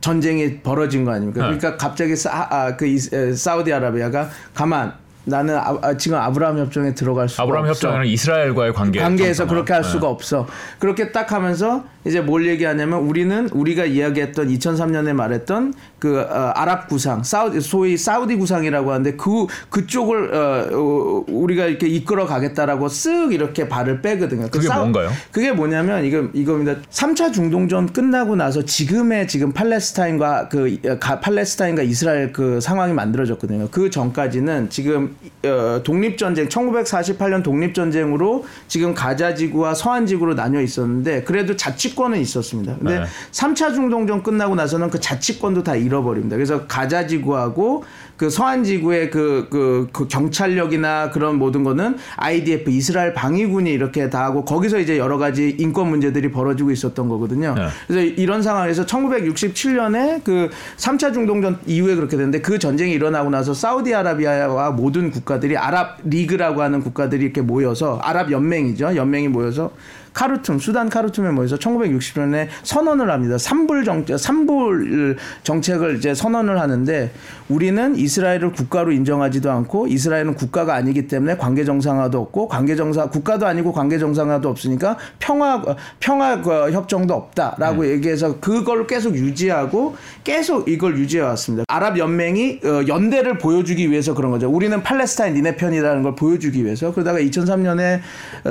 [0.00, 1.50] 전쟁이 벌어진 거 아닙니까?
[1.50, 1.56] 네.
[1.56, 2.96] 그러니까 갑자기 사, 아, 그
[3.34, 4.94] 사우디아라비아가 가만
[5.28, 7.88] 나는 아, 아, 지금 아브라함 협정에 들어갈 수가 아브라함 없어.
[7.88, 9.88] 협정은 이스라엘과의 관계 관계에서 그렇게 할 네.
[9.88, 10.46] 수가 없어.
[10.78, 17.22] 그렇게 딱 하면서 이제 뭘 얘기하냐면 우리는 우리가 이야기했던 2003년에 말했던 그 어, 아랍 구상,
[17.22, 23.68] 사우디 소위 사우디 구상이라고 하는데 그 그쪽을 어, 어, 우리가 이렇게 이끌어 가겠다라고 쓱 이렇게
[23.68, 24.44] 발을 빼거든요.
[24.44, 25.10] 그 그게 사 뭔가요?
[25.30, 26.76] 그게 뭐냐면 이거 이겁니다.
[26.90, 33.68] 3차 중동전 끝나고 나서 지금의 지금 팔레스타인과 그 가, 팔레스타인과 이스라엘 그 상황이 만들어졌거든요.
[33.70, 42.76] 그 전까지는 지금 어, 독립전쟁 1948년 독립전쟁으로 지금 가자지구와 서한지구로 나뉘어 있었는데 그래도 자치권은 있었습니다.
[42.78, 43.06] 근데 네.
[43.32, 46.36] 3차 중동전 끝나고 나서는 그 자치권도 다 잃어버립니다.
[46.36, 47.84] 그래서 가자지구하고
[48.18, 54.24] 그 서한 지구의 그, 그, 그 경찰력이나 그런 모든 거는 IDF 이스라엘 방위군이 이렇게 다
[54.24, 57.54] 하고 거기서 이제 여러 가지 인권 문제들이 벌어지고 있었던 거거든요.
[57.54, 57.68] 네.
[57.86, 64.72] 그래서 이런 상황에서 1967년에 그 3차 중동전 이후에 그렇게 됐는데 그 전쟁이 일어나고 나서 사우디아라비아와
[64.72, 68.96] 모든 국가들이 아랍 리그라고 하는 국가들이 이렇게 모여서 아랍 연맹이죠.
[68.96, 69.70] 연맹이 모여서
[70.18, 73.38] 카르툼, 수단 카르툼에 모여서 1960년에 선언을 합니다.
[73.38, 77.12] 삼불 정책, 삼불 정책을 이제 선언을 하는데
[77.48, 83.46] 우리는 이스라엘을 국가로 인정하지도 않고 이스라엘은 국가가 아니기 때문에 관계 정상화도 없고 관계 정상 국가도
[83.46, 85.62] 아니고 관계 정상화도 없으니까 평화
[86.00, 87.90] 평화 그 협정도 없다라고 네.
[87.90, 91.64] 얘기해서 그걸 계속 유지하고 계속 이걸 유지해 왔습니다.
[91.68, 94.50] 아랍 연맹이 어, 연대를 보여주기 위해서 그런 거죠.
[94.50, 98.00] 우리는 팔레스타인 니네 편이라는 걸 보여주기 위해서 그러다가 2003년에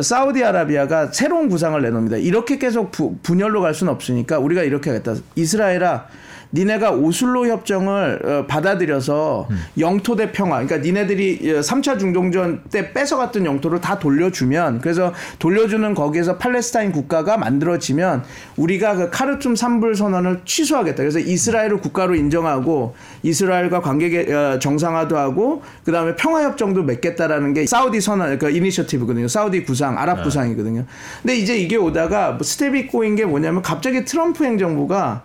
[0.01, 2.17] 사우디아라비아가 새로운 구상을 내놓습니다.
[2.17, 5.15] 이렇게 계속 부, 분열로 갈 수는 없으니까 우리가 이렇게 하겠다.
[5.35, 6.07] 이스라엘아
[6.53, 9.63] 니네가 오슬로 협정을 어, 받아들여서 음.
[9.79, 15.93] 영토 대 평화, 그러니까 니네들이 3차 어, 중동전 때 뺏어갔던 영토를 다 돌려주면, 그래서 돌려주는
[15.93, 18.23] 거기에서 팔레스타인 국가가 만들어지면
[18.55, 20.97] 우리가 그 카르툼 삼불 선언을 취소하겠다.
[20.97, 27.65] 그래서 이스라엘을 국가로 인정하고 이스라엘과 관계 어, 정상화도 하고 그 다음에 평화 협정도 맺겠다라는 게
[27.65, 29.27] 사우디 선언, 그 이니셔티브거든요.
[29.27, 30.23] 사우디 구상, 아랍 네.
[30.23, 30.85] 구상이거든요.
[31.21, 35.23] 근데 이제 이게 오다가 뭐 스텝이 꼬인 게 뭐냐면 갑자기 트럼프 행정부가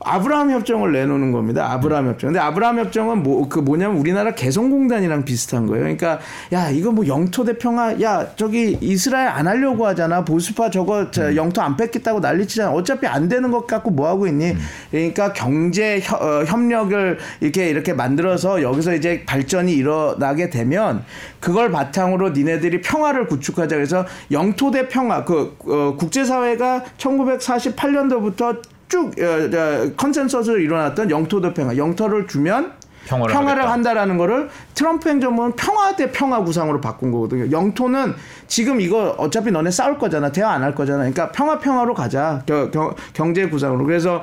[0.00, 1.72] 아브라함 협정을 내놓는 겁니다.
[1.72, 2.10] 아브라함 네.
[2.12, 2.28] 협정.
[2.28, 5.82] 근데 아브라함 협정은 뭐 그 뭐냐면 우리나라 개성공단이랑 비슷한 거예요.
[5.82, 6.18] 그러니까
[6.52, 10.24] 야 이거 뭐 영토 대 평화 야 저기 이스라엘 안 하려고 하잖아.
[10.24, 11.36] 보수파 저거 저 음.
[11.36, 12.70] 영토 안 뺏겠다고 난리치잖아.
[12.72, 14.52] 어차피 안 되는 것 갖고 뭐 하고 있니?
[14.52, 14.58] 음.
[14.90, 21.04] 그러니까 경제 혀, 어, 협력을 이렇게 이렇게 만들어서 여기서 이제 발전이 일어나게 되면
[21.40, 23.76] 그걸 바탕으로 니네들이 평화를 구축하자.
[23.76, 32.26] 그래서 영토 대 평화 그 어, 국제사회가 1948년도부터 쭉 어, 컨센서스로 일어났던 영토 대평화 영토를
[32.26, 32.72] 주면
[33.06, 37.50] 평화를, 평화를 한다라는 거를 트럼프 행정부는 평화 대 평화 구상으로 바꾼 거거든요.
[37.50, 38.14] 영토는
[38.46, 40.30] 지금 이거 어차피 너네 싸울 거잖아.
[40.30, 40.98] 대화 안 할 거잖아.
[40.98, 42.42] 그러니까 평화 평화로 가자.
[42.46, 43.84] 겨, 겨, 경제 구상으로.
[43.84, 44.22] 그래서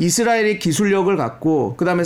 [0.00, 2.04] 이스라엘의 기술력을 갖고 그다음에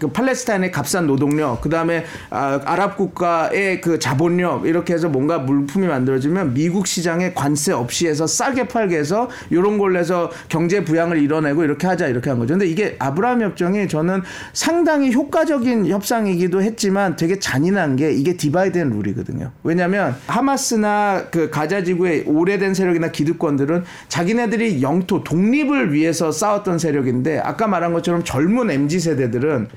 [0.00, 6.54] 그 팔레스타인의 값싼 노동력, 그다음에 아, 아랍 국가의 그 자본력 이렇게 해서 뭔가 물품이 만들어지면
[6.54, 11.86] 미국 시장에 관세 없이 해서 싸게 팔게 해서 이런 걸로 해서 경제 부양을 이뤄내고 이렇게
[11.86, 12.54] 하자 이렇게 한 거죠.
[12.54, 14.22] 근데 이게 아브라함 협정이 저는
[14.52, 19.52] 상당히 효과적인 협상이기도 했지만 되게 잔인한 게 이게 디바이드된 룰이거든요.
[19.62, 27.66] 왜냐하면 하마스나 그 가자 지구의 오래된 세력이나 기득권들은 자기네들이 영토 독립을 위해서 싸웠던 세력인데 아까
[27.66, 29.68] 말한 것처럼 젊은 MZ 세대들은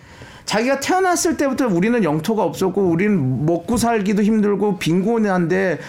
[0.45, 5.79] 자기가 태어났을 때부터 우리는 영토가 없었고 우리는 먹고 살기도 힘들고 빈곤한데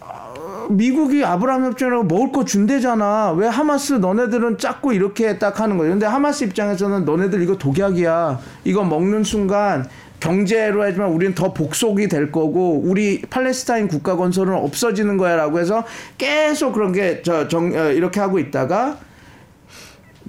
[0.00, 3.32] 어, 미국이 아브라함 협정이라고 먹을 거 준대잖아.
[3.32, 5.92] 왜 하마스 너네들은 작고 이렇게 딱 하는 거예요.
[5.92, 8.38] 근데 하마스 입장에서는 너네들 이거 독약이야.
[8.64, 9.86] 이거 먹는 순간
[10.24, 15.84] 경제로 하지만 우리는 더 복속이 될 거고 우리 팔레스타인 국가 건설은 없어지는 거야라고 해서
[16.16, 18.98] 계속 그런 게저 어, 이렇게 하고 있다가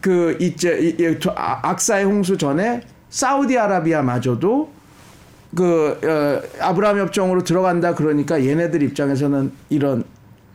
[0.02, 4.70] 그 이제 아, 악사의 홍수 전에 사우디아라비아마저도
[5.56, 10.04] 그 어, 아브라함 협정으로 들어간다 그러니까 얘네들 입장에서는 이런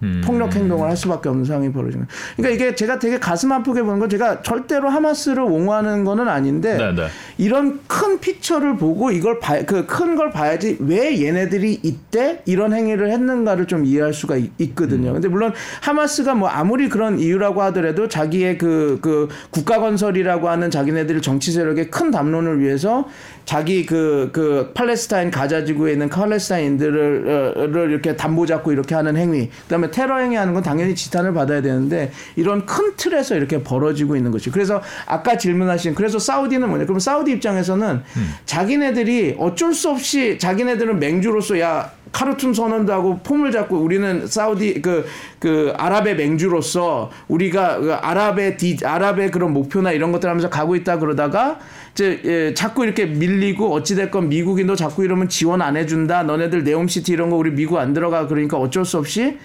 [0.02, 0.22] 음.
[0.24, 2.06] 폭력 행동을 할 수밖에 없는 상황이 벌어지는.
[2.36, 6.92] 그러니까 이게 제가 되게 가슴 아프게 보는 건 제가 절대로 하마스를 옹호하는 거는 아닌데 네네.
[6.94, 7.06] 네.
[7.38, 13.66] 이런 큰 피처를 보고 이걸 봐, 그큰 걸 봐야지 왜 얘네들이 이때 이런 행위를 했는가를
[13.66, 15.14] 좀 이해할 수가 있, 거든요 음.
[15.14, 21.20] 근데 물론 하마스가 뭐 아무리 그런 이유라고 하더라도 자기의 그, 그 국가 건설이라고 하는 자기네들
[21.22, 23.06] 정치 세력의 큰 담론을 위해서
[23.44, 29.50] 자기 그, 그 팔레스타인 가자 지구에 있는 팔레스타인들을 어, 이렇게 담보 잡고 이렇게 하는 행위,
[29.64, 34.50] 그다음에 테러 행위하는 건 당연히 지탄을 받아야 되는데 이런 큰 틀에서 이렇게 벌어지고 있는 것이.
[34.50, 36.86] 그래서 아까 질문하신 그래서 사우디는 뭐냐?
[36.86, 38.34] 그럼 사우디 입장에서는 음.
[38.46, 45.06] 자기네들이 어쩔 수 없이 자기네들은 맹주로서 야 카르툰 선언도 하고 폼을 잡고 우리는 사우디 그,
[45.38, 50.98] 그 아랍의 맹주로서 우리가 그 아랍의 디, 아랍의 그런 목표나 이런 것들 하면서 가고 있다
[50.98, 51.58] 그러다가
[51.92, 57.12] 이제 예, 자꾸 이렇게 밀리고 어찌됐건 미국이 너 자꾸 이러면 지원 안 해준다 너네들 네옴시티
[57.12, 59.38] 이런 거 우리 미국 안 들어가 그러니까 어쩔 수 없이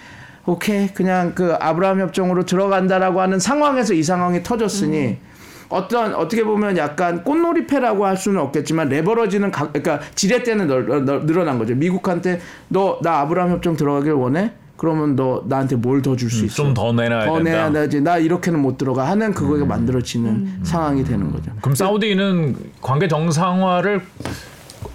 [0.46, 5.18] 오케이 그냥 그 아브라함 협정으로 들어간다라고 하는 상황에서 이 상황이 터졌으니 음.
[5.70, 10.68] 어떤 어떻게 보면 약간 꽃놀이패라고 할 수는 없겠지만 레버러지는 가, 그러니까 지렛대는
[11.26, 11.74] 늘어난 거죠.
[11.76, 14.52] 미국한테 너 나 아브라함 협정 들어가길 원해?
[14.78, 16.56] 그러면 너 나한테 뭘 더 줄수 음, 있어?
[16.64, 17.50] 좀 더 내놔야 더 된다.
[17.50, 18.02] 내야 되지.
[18.02, 19.68] 나 이렇게는 못 들어가 하는 그거가 음.
[19.68, 20.60] 만들어지는 음.
[20.64, 21.52] 상황이 되는 거죠.
[21.62, 24.02] 그럼 사우디는 관계 정상화를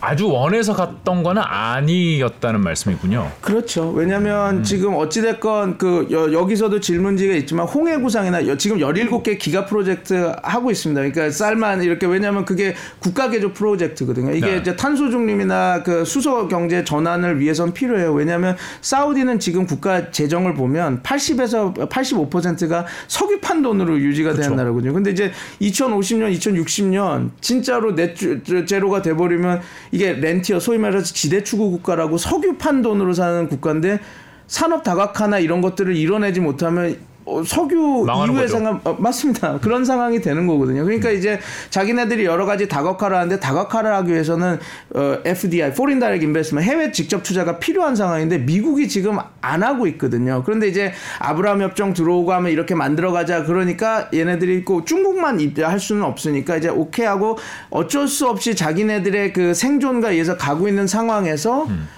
[0.01, 3.31] 아주 원해서 갔던 거는 아니었다는 말씀이군요.
[3.41, 3.91] 그렇죠.
[3.91, 4.63] 왜냐하면 음.
[4.63, 11.01] 지금 어찌됐건 그 여, 기서도 질문지가 있지만 홍해구상이나 여, 지금 17개 기가 프로젝트 하고 있습니다.
[11.01, 14.33] 그러니까 쌀만 이렇게 왜냐하면 그게 국가개조 프로젝트거든요.
[14.33, 14.57] 이게 네.
[14.59, 18.13] 이제 탄소 중립이나 그 수소 경제 전환을 위해선 필요해요.
[18.13, 24.93] 왜냐하면 사우디는 지금 국가 재정을 보면 80에서 85%가 석유판 돈으로 유지가 되는 나라거든요.
[24.93, 29.61] 근데 이제 2050년, 2060년 진짜로 넷제로가 돼버리면
[29.93, 34.01] 이게 렌티어 소위 말해서 지대 추구 국가라고 석유판 돈으로 사는 국가인데
[34.47, 37.10] 산업 다각화나 이런 것들을 이뤄내지 못하면 어,
[37.45, 39.59] 석유 이후의 상황 어, 맞습니다.
[39.63, 40.85] 그런 상황이 되는 거거든요.
[40.85, 41.17] 그러니까 음.
[41.17, 41.39] 이제
[41.71, 44.59] 자기네들이 여러 가지 다각화를 하는데 다각화를 하기 위해서는
[44.95, 50.43] 어, FDI, Foreign Direct Investment, 해외 직접 투자가 필요한 상황인데 미국이 지금 안 하고 있거든요.
[50.45, 56.03] 그런데 이제 아브라함 협정 들어오고 하면 이렇게 만들어 가자 그러니까 얘네들이 꼭 중국만 할 수는
[56.03, 57.39] 없으니까 이제 오케이 하고
[57.71, 61.89] 어쩔 수 없이 자기네들의 그 생존과 위해서 가고 있는 상황에서 음.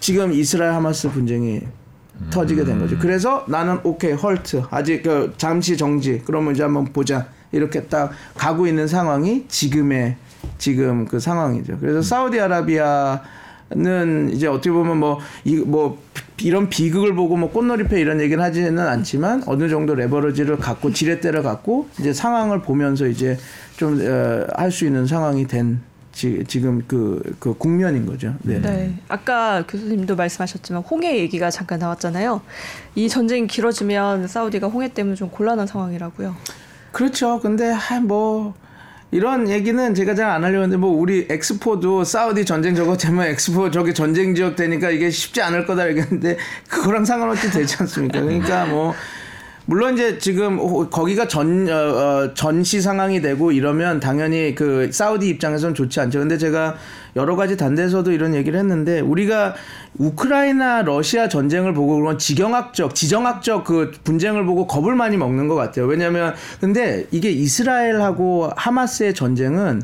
[0.00, 1.60] 지금 이스라엘 하마스 분쟁이
[2.28, 2.98] 터지게 된 거죠.
[2.98, 6.22] 그래서 나는 오케이 헐트 아직 그 잠시 정지.
[6.24, 7.28] 그러면 이제 한번 보자.
[7.52, 10.16] 이렇게 딱 가고 있는 상황이 지금의
[10.58, 11.78] 지금 그 상황이죠.
[11.80, 13.20] 그래서 사우디아라비아는
[14.32, 15.98] 이제 어떻게 보면 뭐 이뭐 뭐
[16.42, 21.88] 이런 비극을 보고 뭐 꽃놀이패 이런 얘기는 하지는 않지만 어느 정도 레버러지를 갖고 지렛대를 갖고
[21.98, 23.36] 이제 상황을 보면서 이제
[23.76, 24.00] 좀
[24.54, 25.80] 할수 있는 상황이 된
[26.20, 28.34] 지, 지금 그, 그 국면인 거죠.
[28.42, 28.60] 네.
[28.60, 28.94] 네.
[29.08, 32.42] 아까 교수님도 말씀하셨지만 홍해 얘기가 잠깐 나왔잖아요.
[32.94, 36.36] 이 전쟁이 길어지면 사우디가 홍해 때문에 좀 곤란한 상황이라고요.
[36.92, 37.40] 그렇죠.
[37.40, 38.52] 근데 뭐
[39.10, 43.70] 이런 얘기는 제가 잘 안 하려고 했는데 뭐 우리 엑스포도 사우디 전쟁 저거 되면 엑스포
[43.70, 46.36] 저기 전쟁 지역 되니까 이게 쉽지 않을 거다 얘기했는데
[46.68, 48.20] 그거랑 상관없이 되지 않습니까?
[48.20, 48.92] 그러니까 뭐
[49.70, 50.58] 물론 이제 지금
[50.90, 56.18] 거기가 전 어, 어, 전시 상황이 되고 이러면 당연히 그 사우디 입장에서는 좋지 않죠.
[56.18, 56.74] 근데 제가
[57.14, 59.54] 여러 가지 단대에서도 이런 얘기를 했는데 우리가
[59.96, 65.86] 우크라이나 러시아 전쟁을 보고 그런 지경학적 지정학적 그 분쟁을 보고 겁을 많이 먹는 것 같아요.
[65.86, 69.82] 왜냐하면 근데 이게 이스라엘하고 하마스의 전쟁은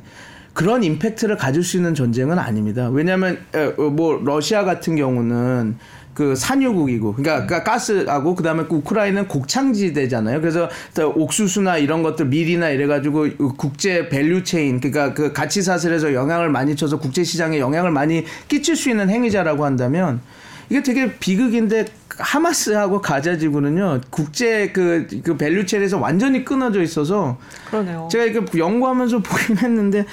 [0.52, 2.88] 그런 임팩트를 가질 수 있는 전쟁은 아닙니다.
[2.88, 5.76] 왜냐하면 어, 뭐 러시아 같은 경우는
[6.16, 7.46] 그 산유국이고 그러니까, 음.
[7.46, 10.40] 그러니까 가스하고 그다음에 그 우크라이나는 곡창지대잖아요.
[10.40, 16.48] 그래서 옥수수나 이런 것들 밀이나 이래 가지고 국제 value chain 그러니까 그 가치 사슬에서 영향을
[16.48, 20.22] 많이 쳐서 국제 시장에 영향을 많이 끼칠 수 있는 행위자라고 한다면
[20.70, 21.84] 이게 되게 비극인데
[22.16, 27.36] 하마스하고 가자 지구는요 국제 그, 그 value chain에서 완전히 끊어져 있어서
[27.68, 28.08] 그러네요.
[28.10, 30.06] 제가 이거 연구하면서 보긴 했는데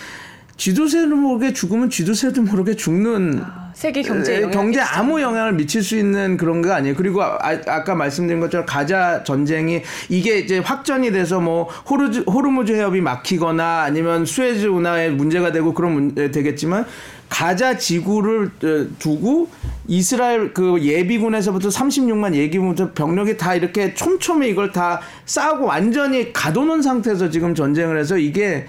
[0.57, 3.62] 쥐도새도 모르게 죽으면 쥐도새도 모르게 죽는 아.
[3.73, 6.95] 세계 경제 경제 아무 영향을 미칠 수 있는 그런 거 아니에요.
[6.95, 13.01] 그리고 아, 까 말씀드린 것처럼 가자 전쟁이 이게 이제 확전이 돼서 뭐 호르즈, 호르무즈 해협이
[13.01, 16.85] 막히거나 아니면 수에즈 운하에 문제가 되고 그런 문제 되겠지만
[17.29, 19.49] 가자 지구를 어, 두고
[19.87, 27.29] 이스라엘 그 예비군에서부터 36만 예비군부터 병력이 다 이렇게 촘촘히 이걸 다 쌓고 완전히 가둬놓은 상태에서
[27.29, 28.67] 지금 전쟁을 해서 이게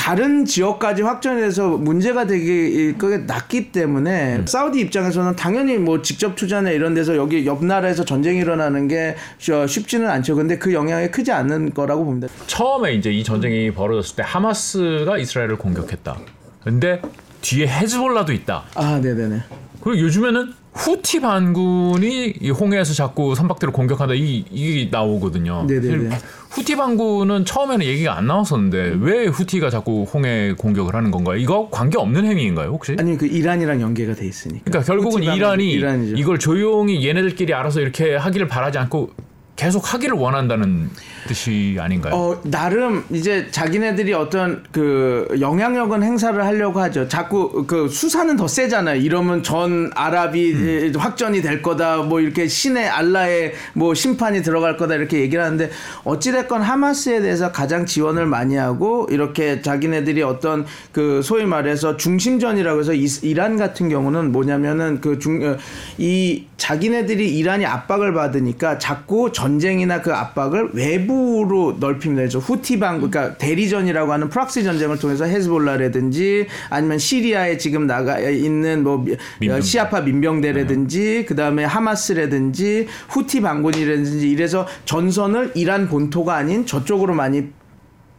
[0.00, 4.46] 다른 지역까지 확전해서 문제가 되기 그게 낮기 때문에 음.
[4.46, 10.08] 사우디 입장에서는 당연히 뭐 직접 투자나 이런 데서 여기 옆 나라에서 전쟁이 일어나는 게 쉽지는
[10.08, 10.36] 않죠.
[10.36, 12.28] 근데 그 영향이 크지 않는 거라고 봅니다.
[12.46, 16.16] 처음에 이제 이 전쟁이 벌어졌을 때 하마스가 이스라엘을 공격했다.
[16.64, 17.02] 근데
[17.42, 18.64] 뒤에 헤즈볼라도 있다.
[18.76, 19.42] 아, 네네네.
[19.82, 25.64] 그리고 요즘에는 후티 반군이 이 홍해에서 자꾸 선박대로 공격한다 이 이게 나오거든요.
[25.68, 26.16] 네네네.
[26.50, 31.36] 후티 반군은 처음에는 얘기가 안 나왔었는데 왜 후티가 자꾸 홍해 공격을 하는 건가요?
[31.36, 32.96] 이거 관계 없는 행위인가요, 혹시?
[32.98, 34.62] 아니 그 이란이랑 연계가 돼 있으니까.
[34.64, 36.16] 그러니까 결국은 이란이 이란이죠.
[36.16, 39.10] 이걸 조용히 얘네들끼리 알아서 이렇게 하기를 바라지 않고
[39.60, 40.88] 계속 하기를 원한다는
[41.28, 42.14] 뜻이 아닌가요?
[42.14, 47.08] 어, 나름 이제 자기네들이 어떤 그 영향력은 행사를 하려고 하죠.
[47.08, 48.98] 자꾸 그 수사는 더 세잖아요.
[49.02, 50.92] 이러면 전 아랍이 음.
[50.96, 51.98] 확전이 될 거다.
[51.98, 55.70] 뭐 이렇게 신의 알라의 뭐 심판이 들어갈 거다 이렇게 얘기를 하는데
[56.04, 62.94] 어찌됐건 하마스에 대해서 가장 지원을 많이 하고 이렇게 자기네들이 어떤 그 소위 말해서 중심전이라고 해서
[62.94, 65.58] 이, 란 같은 경우는 뭐냐면은 그 중
[65.98, 72.22] 이 자기네들이 이란이 압박을 받으니까 자꾸 전 쟁이나 그 압박을 외부로 넓힙니다.
[72.22, 79.04] 그래서 후티방 그러니까 대리전이라고 하는 프락시 전쟁을 통해서 헤즈볼라라든지 아니면 시리아에 지금 나가 있는 뭐
[79.40, 79.62] 민병대.
[79.62, 87.48] 시아파 민병대라든지 그다음에 하마스라든지 후티 반군이라든지 이래서 전선을 이란 본토가 아닌 저쪽으로 많이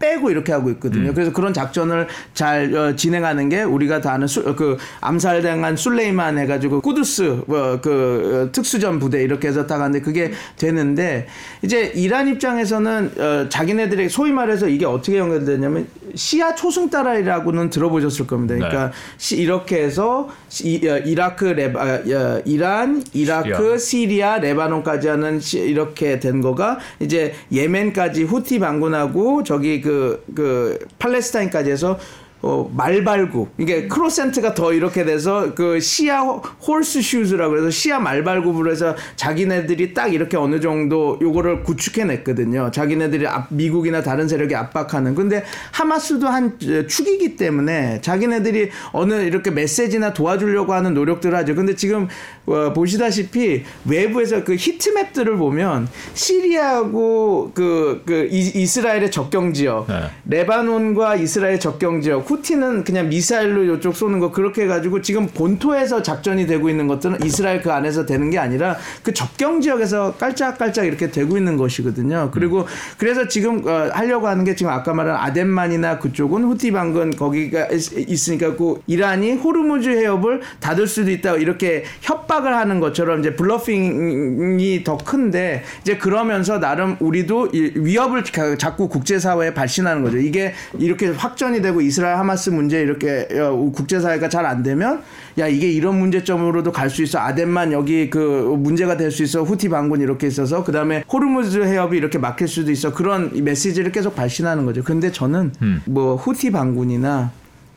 [0.01, 1.13] 빼고 이렇게 하고 있거든요.
[1.13, 6.37] 그래서 그런 작전을 잘 어, 진행하는 게 우리가 다 아는 수, 어, 그 암살당한 술레이만
[6.39, 11.27] 해가지고 꾸두스 뭐, 그 어, 특수전 부대 이렇게 해서 딱 하는데 그게 되는데
[11.61, 18.55] 이제 이란 입장에서는 어, 자기네들의 소위 말해서 이게 어떻게 연결되냐면 시아 초승달이라고는 들어보셨을 겁니다.
[18.55, 25.59] 그러니까 시, 이렇게 해서 시, 어, 이라크 레바, 어, 이란, 이라크, 시리아, 레바논까지 하는 시,
[25.59, 29.90] 이렇게 된 거가 이제 예멘까지 후티 반군하고 저기 그,
[30.35, 31.99] 그 팔레스타인까지 해서
[32.43, 33.49] 어, 말발굽.
[33.59, 40.13] 이게 crescent가 더 이렇게 돼서 그 시아 horse shoes라고 해서 시아 말발굽으로 해서 자기네들이 딱
[40.13, 42.71] 이렇게 어느 정도 요거를 구축해 냈거든요.
[42.71, 45.13] 자기네들이 앞, 미국이나 다른 세력이 압박하는.
[45.13, 51.53] 근데 하마스도 한 축이기 때문에 자기네들이 어느 이렇게 메시지나 도와주려고 하는 노력들을 하죠.
[51.53, 52.07] 근데 지금
[52.47, 60.09] 어, 보시다시피 외부에서 그 히트맵들을 보면 시리아하고 그, 그 이, 스라엘의 접경 지역, 네.
[60.25, 66.47] 레바논과 이스라엘 접경 지역, 후티는 그냥 미사일로 이쪽 쏘는 거 그렇게 해가지고 지금 본토에서 작전이
[66.47, 71.37] 되고 있는 것들은 이스라엘 그 안에서 되는 게 아니라 그 접경 지역에서 깔짝깔짝 이렇게 되고
[71.37, 72.29] 있는 것이거든요.
[72.33, 72.65] 그리고
[72.97, 78.09] 그래서 지금 어, 하려고 하는 게 지금 아까 말한 아덴만이나 그쪽은 후티 반군 거기가 있-
[78.09, 84.97] 있으니까 그 이란이 호르무즈 해협을 닫을 수도 있다 이렇게 협박을 하는 것처럼 이제 bluffing이 더
[84.97, 90.17] 큰데 이제 그러면서 나름 우리도 이 위협을 가- 자꾸 국제사회에 발신하는 거죠.
[90.17, 95.01] 이게 이렇게 확전이 되고 이스라엘 하마스 문제 이렇게 어, 국제사회가 잘 안 되면
[95.39, 97.19] 야 이게 이런 문제점으로도 갈 수 있어.
[97.19, 99.43] 아덴만 여기 그 문제가 될 수 있어.
[99.43, 102.93] 후티 반군 이렇게 있어서 그 다음에 호르무즈 해협이 이렇게 막힐 수도 있어.
[102.93, 104.83] 그런 이 메시지를 계속 발신하는 거죠.
[104.83, 105.51] 근데 저는
[105.85, 107.31] 뭐 후티 반군이나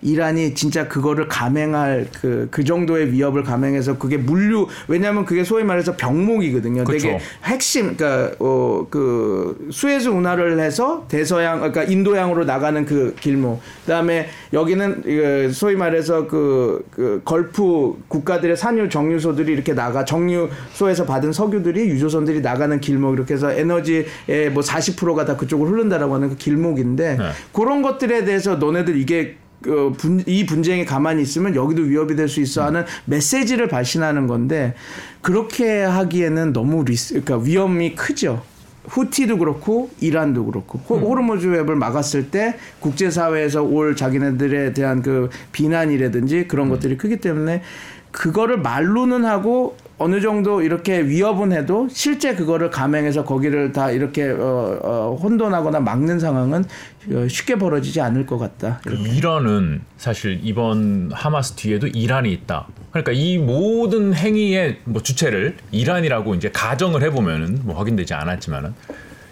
[0.04, 5.96] 이란이 진짜 그거를 감행할 그, 그 정도의 위협을 감행해서 그게 물류 왜냐하면 그게 소위 말해서
[5.96, 6.84] 병목이거든요.
[6.84, 7.08] 그쵸.
[7.08, 13.60] 되게 핵심 그러니까 어, 그 수에즈 운하를 해서 대서양 그러니까 인도양으로 나가는 그 길목.
[13.86, 21.32] 그다음에 여기는 그 소위 말해서 그, 그 걸프 국가들의 산유 정유소들이 이렇게 나가 정유소에서 받은
[21.32, 27.16] 석유들이 유조선들이 나가는 길목 이렇게 해서 에너지의 뭐 40%가 다 그쪽으로 흐른다라고 하는 그 길목인데
[27.16, 27.24] 네.
[27.52, 32.40] 그런 것들에 대해서 너네들 이게 그 분, 이 분쟁이 가만히 있으면 여기도 위협이 될 수
[32.40, 34.74] 있어 하는 메시지를 발신하는 건데
[35.22, 38.42] 그렇게 하기에는 너무 리스, 그러니까 위험이 크죠.
[38.86, 40.78] 후티도 그렇고 이란도 그렇고.
[40.86, 47.62] 호- 호르무즈 해협을 막았을 때 국제사회에서 올 자기네들에 대한 그 비난이라든지 그런 것들이 크기 때문에
[48.10, 54.78] 그거를 말로는 하고 어느 정도 이렇게 위협은 해도 실제 그거를 감행해서 거기를 다 이렇게 어,
[54.82, 56.64] 어, 혼돈하거나 막는 상황은
[57.12, 58.80] 어, 쉽게 벌어지지 않을 것 같다.
[58.86, 62.66] 이란은 사실 이번 하마스 뒤에도 이란이 있다.
[62.90, 68.74] 그러니까 이 모든 행위의 뭐 주체를 이란이라고 이제 가정을 해보면은 뭐 확인되지 않았지만은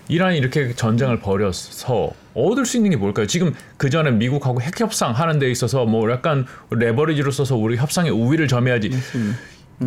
[0.08, 3.26] 이란이 이렇게 전쟁을 벌여서 얻을 수 있는 게 뭘까요?
[3.26, 8.10] 지금 그 전에 미국하고 핵 협상 하는 데 있어서 뭐 약간 레버리지로 써서 우리 협상의
[8.10, 8.90] 우위를 점해야지.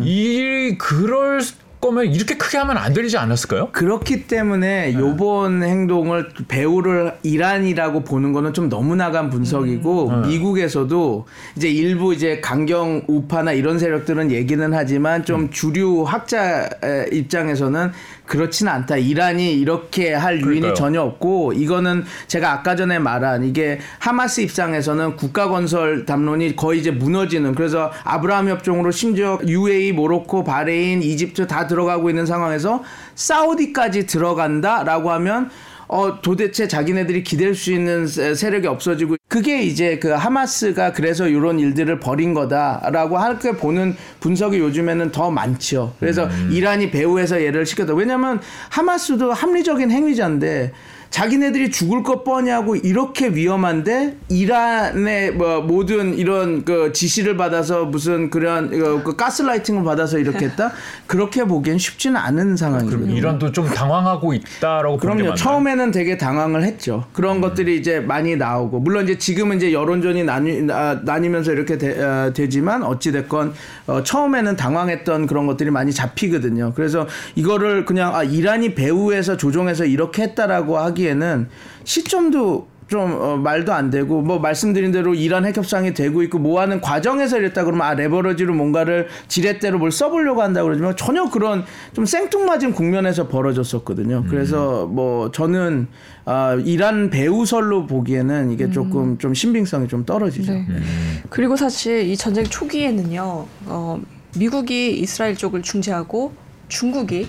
[0.02, 1.40] 이 그럴
[1.80, 3.68] 거면 이렇게 크게 하면 안 되지 않았을까요?
[3.72, 12.14] 그렇기 때문에 요번 행동을 배우를 이란이라고 보는 거는 좀 너무 나간 분석이고 미국에서도 이제 일부
[12.14, 17.92] 이제 강경 우파나 이런 세력들은 얘기는 하지만 좀 주류 학자 의 입장에서는
[18.26, 18.96] 그렇지는 않다.
[18.96, 20.74] 이란이 이렇게 할 유인이 그러니까요.
[20.74, 26.90] 전혀 없고 이거는 제가 아까 전에 말한 이게 하마스 입장에서는 국가 건설 담론이 거의 이제
[26.90, 32.82] 무너지는 그래서 아브라함 협정으로 심지어 UAE, 모로코, 바레인, 이집트 다 들어가고 있는 상황에서
[33.14, 35.50] 사우디까지 들어간다라고 하면
[35.88, 41.58] 어 도대체 자기네들이 기댈 수 있는 세- 세력이 없어지고 그게 이제 그 하마스가 그래서 이런
[41.60, 45.94] 일들을 벌인 거다라고 할게 보는 분석이 요즘에는 더 많죠.
[46.00, 46.50] 그래서 음.
[46.52, 47.94] 이란이 배후에서 얘를 시켰다.
[47.94, 50.72] 왜냐하면 하마스도 합리적인 행위자인데
[51.10, 58.70] 자기네들이 죽을 것 뻔히하고 이렇게 위험한데 이란의 뭐 모든 이런 그 지시를 받아서 무슨 그런
[58.70, 60.72] 그 가스라이팅을 받아서 이렇게 했다
[61.06, 63.12] 그렇게 보기엔 쉽지는 않은 상황입니다.
[63.12, 65.34] 이란도 좀 당황하고 있다라고 그럼요.
[65.34, 67.04] 처음에는 되게 당황을 했죠.
[67.12, 67.40] 그런 음.
[67.40, 72.32] 것들이 이제 많이 나오고 물론 이제 지금은 이제 여론전이 나뉘 아, 나뉘면서 이렇게 되, 어,
[72.32, 73.54] 지만 어찌 됐건
[73.86, 76.72] 어, 처음에는 당황했던 그런 것들이 많이 잡히거든요.
[76.74, 81.48] 그래서 이거를 그냥 아 이란이 배후에서 조종해서 이렇게 했다라고 하기 하기에는
[81.84, 86.60] 시점도 좀 어, 말도 안 되고 뭐 말씀드린 대로 이란 핵 협상이 되고 있고 뭐
[86.60, 92.06] 하는 과정에서 이랬다 그러면 아 레버러지로 뭔가를 지렛대로 뭘 써보려고 한다 그러지만 전혀 그런 좀
[92.06, 94.18] 생뚱맞은 국면에서 벌어졌었거든요.
[94.18, 94.26] 음.
[94.28, 95.88] 그래서 뭐 저는
[96.26, 98.72] 아, 이란 배우설로 보기에는 이게 음.
[98.72, 100.52] 조금 좀 신빙성이 좀 떨어지죠.
[100.52, 100.64] 네.
[100.68, 101.22] 음.
[101.28, 104.00] 그리고 사실 이 전쟁 초기에는요, 어,
[104.36, 106.32] 미국이 이스라엘 쪽을 중재하고
[106.68, 107.28] 중국이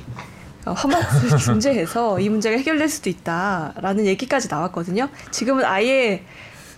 [0.74, 5.10] 하마스를 어, 중재해서 이 문제가 해결될 수도 있다라는 얘기까지 나왔거든요.
[5.32, 6.24] 지금은 아예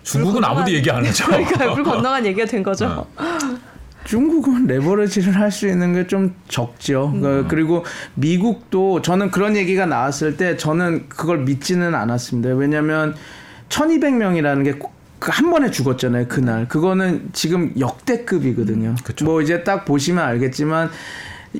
[0.03, 1.25] 중국은 아무도 얘기 안 하죠.
[1.27, 3.07] 그러니까 물 건너간 얘기가 된 거죠.
[3.19, 3.57] 네.
[4.05, 7.11] 중국은 레버리지를 할 수 있는 게 좀 적죠.
[7.13, 7.21] 음.
[7.21, 7.85] 그, 그리고
[8.15, 12.49] 미국도 저는 그런 얘기가 나왔을 때 저는 그걸 믿지는 않았습니다.
[12.55, 13.15] 왜냐하면
[13.69, 14.79] 1,200명이라는 게
[15.21, 18.95] 한 번에 죽었잖아요 그날 그거는 지금 역대급이거든요.
[19.03, 19.25] 그쵸.
[19.25, 20.89] 뭐 이제 딱 보시면 알겠지만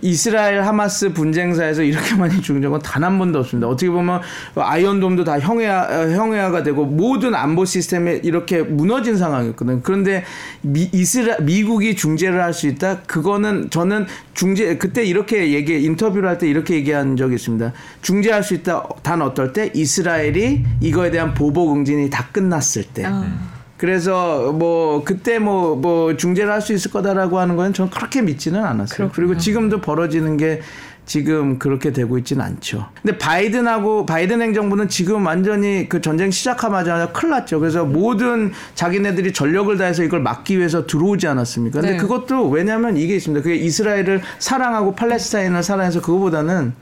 [0.02, 3.68] 이스라엘 하마스 분쟁사에서 이렇게 많이 죽은 적은 단 한 번도 없습니다.
[3.68, 4.22] 어떻게 보면
[4.56, 9.80] 아이언돔도 다 형해화, 형해화가 되고 모든 안보 시스템에 이렇게 무너진 상황이었거든요.
[9.84, 10.24] 그런데
[10.62, 13.02] 미, 이스라, 미국이 중재를 할 수 있다?
[13.04, 17.74] 그거는 저는 중재, 그때 이렇게 얘기, 인터뷰를 할 때 이렇게 얘기한 적이 있습니다.
[18.02, 18.84] 중재할 수 있다.
[19.02, 19.72] 단 어떨 때?
[19.74, 23.06] 이스라엘이 이거에 대한 보복 응진이 다 끝났을 때.
[23.06, 23.59] 어.
[23.80, 28.62] 그래서 뭐 그때 뭐뭐 뭐 중재를 할 수 있을 거다라고 하는 건 저는 그렇게 믿지는
[28.62, 28.98] 않았어요.
[28.98, 29.12] 그렇군요.
[29.16, 30.62] 그리고 지금도 벌어지는 게
[31.06, 32.88] 지금 그렇게 되고 있지는 않죠.
[33.02, 37.62] 근데 바이든하고 바이든 행정부는 지금 완전히 그 전쟁 시작하자마자 큰일 났죠.
[37.62, 41.80] 그래서 모든 자기네들이 전력을 다해서 이걸 막기 위해서 들어오지 않았습니까?
[41.80, 41.98] 근데 네.
[41.98, 43.42] 그것도 왜냐하면 이게 있습니다.
[43.42, 46.74] 그게 이스라엘을 사랑하고 팔레스타인을 사랑해서 그거보다는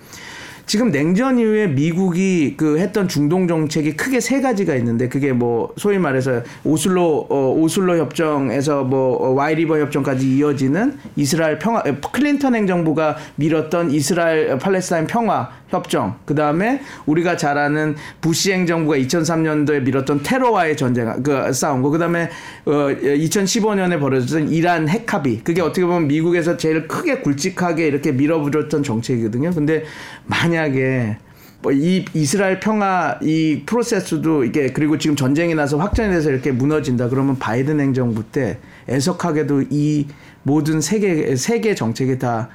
[0.68, 5.98] 지금 냉전 이후에 미국이 그 했던 중동 정책이 크게 세 가지가 있는데 그게 뭐 소위
[5.98, 13.92] 말해서 오슬로 어, 오슬로 협정에서 뭐 어, 와이리버 협정까지 이어지는 이스라엘 평화 클린턴 행정부가 밀었던
[13.92, 21.22] 이스라엘 팔레스타인 평화 협정, 그 다음에 우리가 잘 아는 부시 행정부가 2003년도에 밀었던 테러와의 전쟁,
[21.22, 22.30] 그 싸운 거, 그 다음에
[22.66, 29.52] 어, 2015년에 벌어졌던 이란 핵합의, 그게 어떻게 보면 미국에서 제일 크게 굵직하게 이렇게 밀어붙였던 정책이거든요.
[29.52, 29.84] 근데
[30.26, 31.18] 만약 에
[31.62, 37.40] 뭐이 이스라엘 평화 이 프로세스도 이게 그리고 지금 전쟁이 나서 확전이 돼서 이렇게 무너진다 그러면
[37.40, 40.08] 바이든 행정부 때 애석하게도 이
[40.44, 42.50] 모든 세계 세계 정책이 다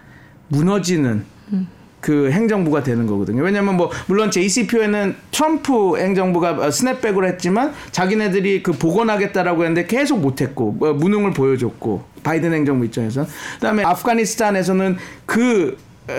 [0.48, 1.68] 무너지는 음.
[2.00, 3.42] 그 행정부가 되는 거거든요.
[3.42, 10.92] 왜냐하면 뭐 물론 JCPO에는 트럼프 행정부가 스냅백으로 했지만 자기네들이 그 복원하겠다라고 했는데 계속 못했고 뭐
[10.94, 13.24] 무능을 보여줬고 바이든 행정부 입장에서
[13.54, 14.96] 그다음에 아프가니스탄에서는
[15.26, 15.76] 그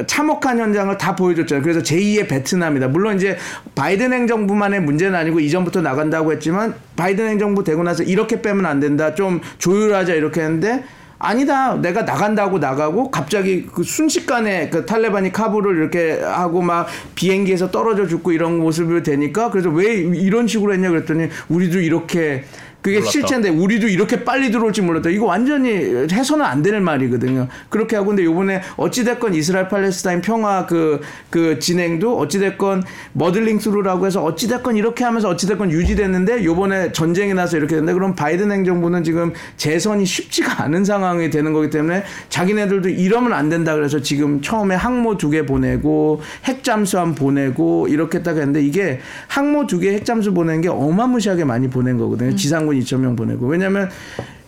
[0.08, 1.62] 참혹한 현장을 다 보여줬잖아요.
[1.62, 2.88] 그래서 제2의 베트남이다.
[2.88, 3.38] 물론 이제
[3.76, 9.14] 바이든 행정부만의 문제는 아니고 이전부터 나간다고 했지만 바이든 행정부 되고 나서 이렇게 빼면 안 된다.
[9.14, 10.84] 좀 조율하자 이렇게 했는데
[11.20, 11.76] 아니다.
[11.76, 18.34] 내가 나간다고 나가고 갑자기 그 순식간에 그 탈레반이 카불을 이렇게 하고 막 비행기에서 떨어져 죽고
[18.34, 22.44] 이런 모습을 되니까 그래서 왜 이런 식으로 했냐 그랬더니 우리도 이렇게
[22.84, 23.12] 그게 몰랐다.
[23.12, 25.10] 실체인데 우리도 이렇게 빨리 들어올지 몰랐다.
[25.10, 25.70] 이거 완전히
[26.12, 27.48] 해서는 안 되는 말이거든요.
[27.70, 31.00] 그렇게 하고 근데 요번에 어찌 됐건 이스라엘 팔레스타인 평화 그,
[31.32, 36.92] 그 진행도 어찌 됐건 머들링 스루라고 해서 어찌 됐건 이렇게 하면서 어찌 됐건 유지됐는데 요번에
[36.92, 42.04] 전쟁이 나서 이렇게 됐는데 그럼 바이든 행정부는 지금 재선이 쉽지가 않은 상황이 되는 거기 때문에
[42.30, 48.32] 자기네들도 이러면 안 된다 그래서 지금 처음에 항모 두 개 보내고 핵잠수함 보내고 이렇게 딱
[48.38, 52.32] 했는데 이게 항모 두 개 핵잠수 보낸 게 어마무시하게 많이 보낸 거거든요.
[52.32, 52.36] 음.
[52.36, 53.48] 지상군 2천 명 보내고.
[53.48, 53.90] 왜냐하면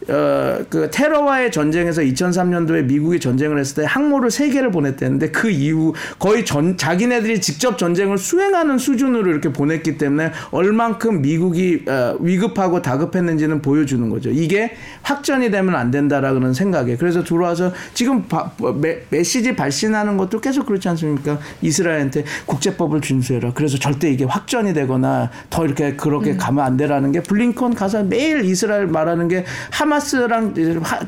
[0.08, 5.93] 어, 그 테러와의 전쟁에서 2003년도에 미국이 전쟁을 했을 때 항모를 세 개를 보냈대는데 그 이후
[6.20, 13.62] 거의 전 자기네들이 직접 전쟁을 수행하는 수준으로 이렇게 보냈기 때문에 얼만큼 미국이 어, 위급하고 다급했는지는
[13.62, 14.30] 보여주는 거죠.
[14.30, 20.66] 이게 확전이 되면 안 된다라는 생각에 그래서 들어와서 지금 바, 메, 메시지 발신하는 것도 계속
[20.66, 21.39] 그렇지 않습니까?
[21.62, 23.53] 이스라엘한테 국제법을 준수해라.
[23.53, 26.38] 그래서 절대 이게 확전이 되거나 더 이렇게 그렇게 음.
[26.38, 30.54] 가면 안 되라는 게 블링컨 가서 매일 이스라엘 말하는 게 하마 하마스랑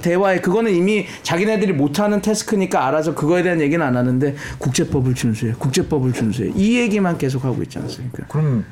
[0.02, 6.14] 대화에 그거는 이미 자기네들이 못하는 태스크니까 알아서 그거에 대한 얘기는 안 하는데 국제법을 준수해, 국제법을
[6.14, 8.26] 준수해 이 얘기만 계속 하고 있지 않습니까?
[8.28, 8.66] 그럼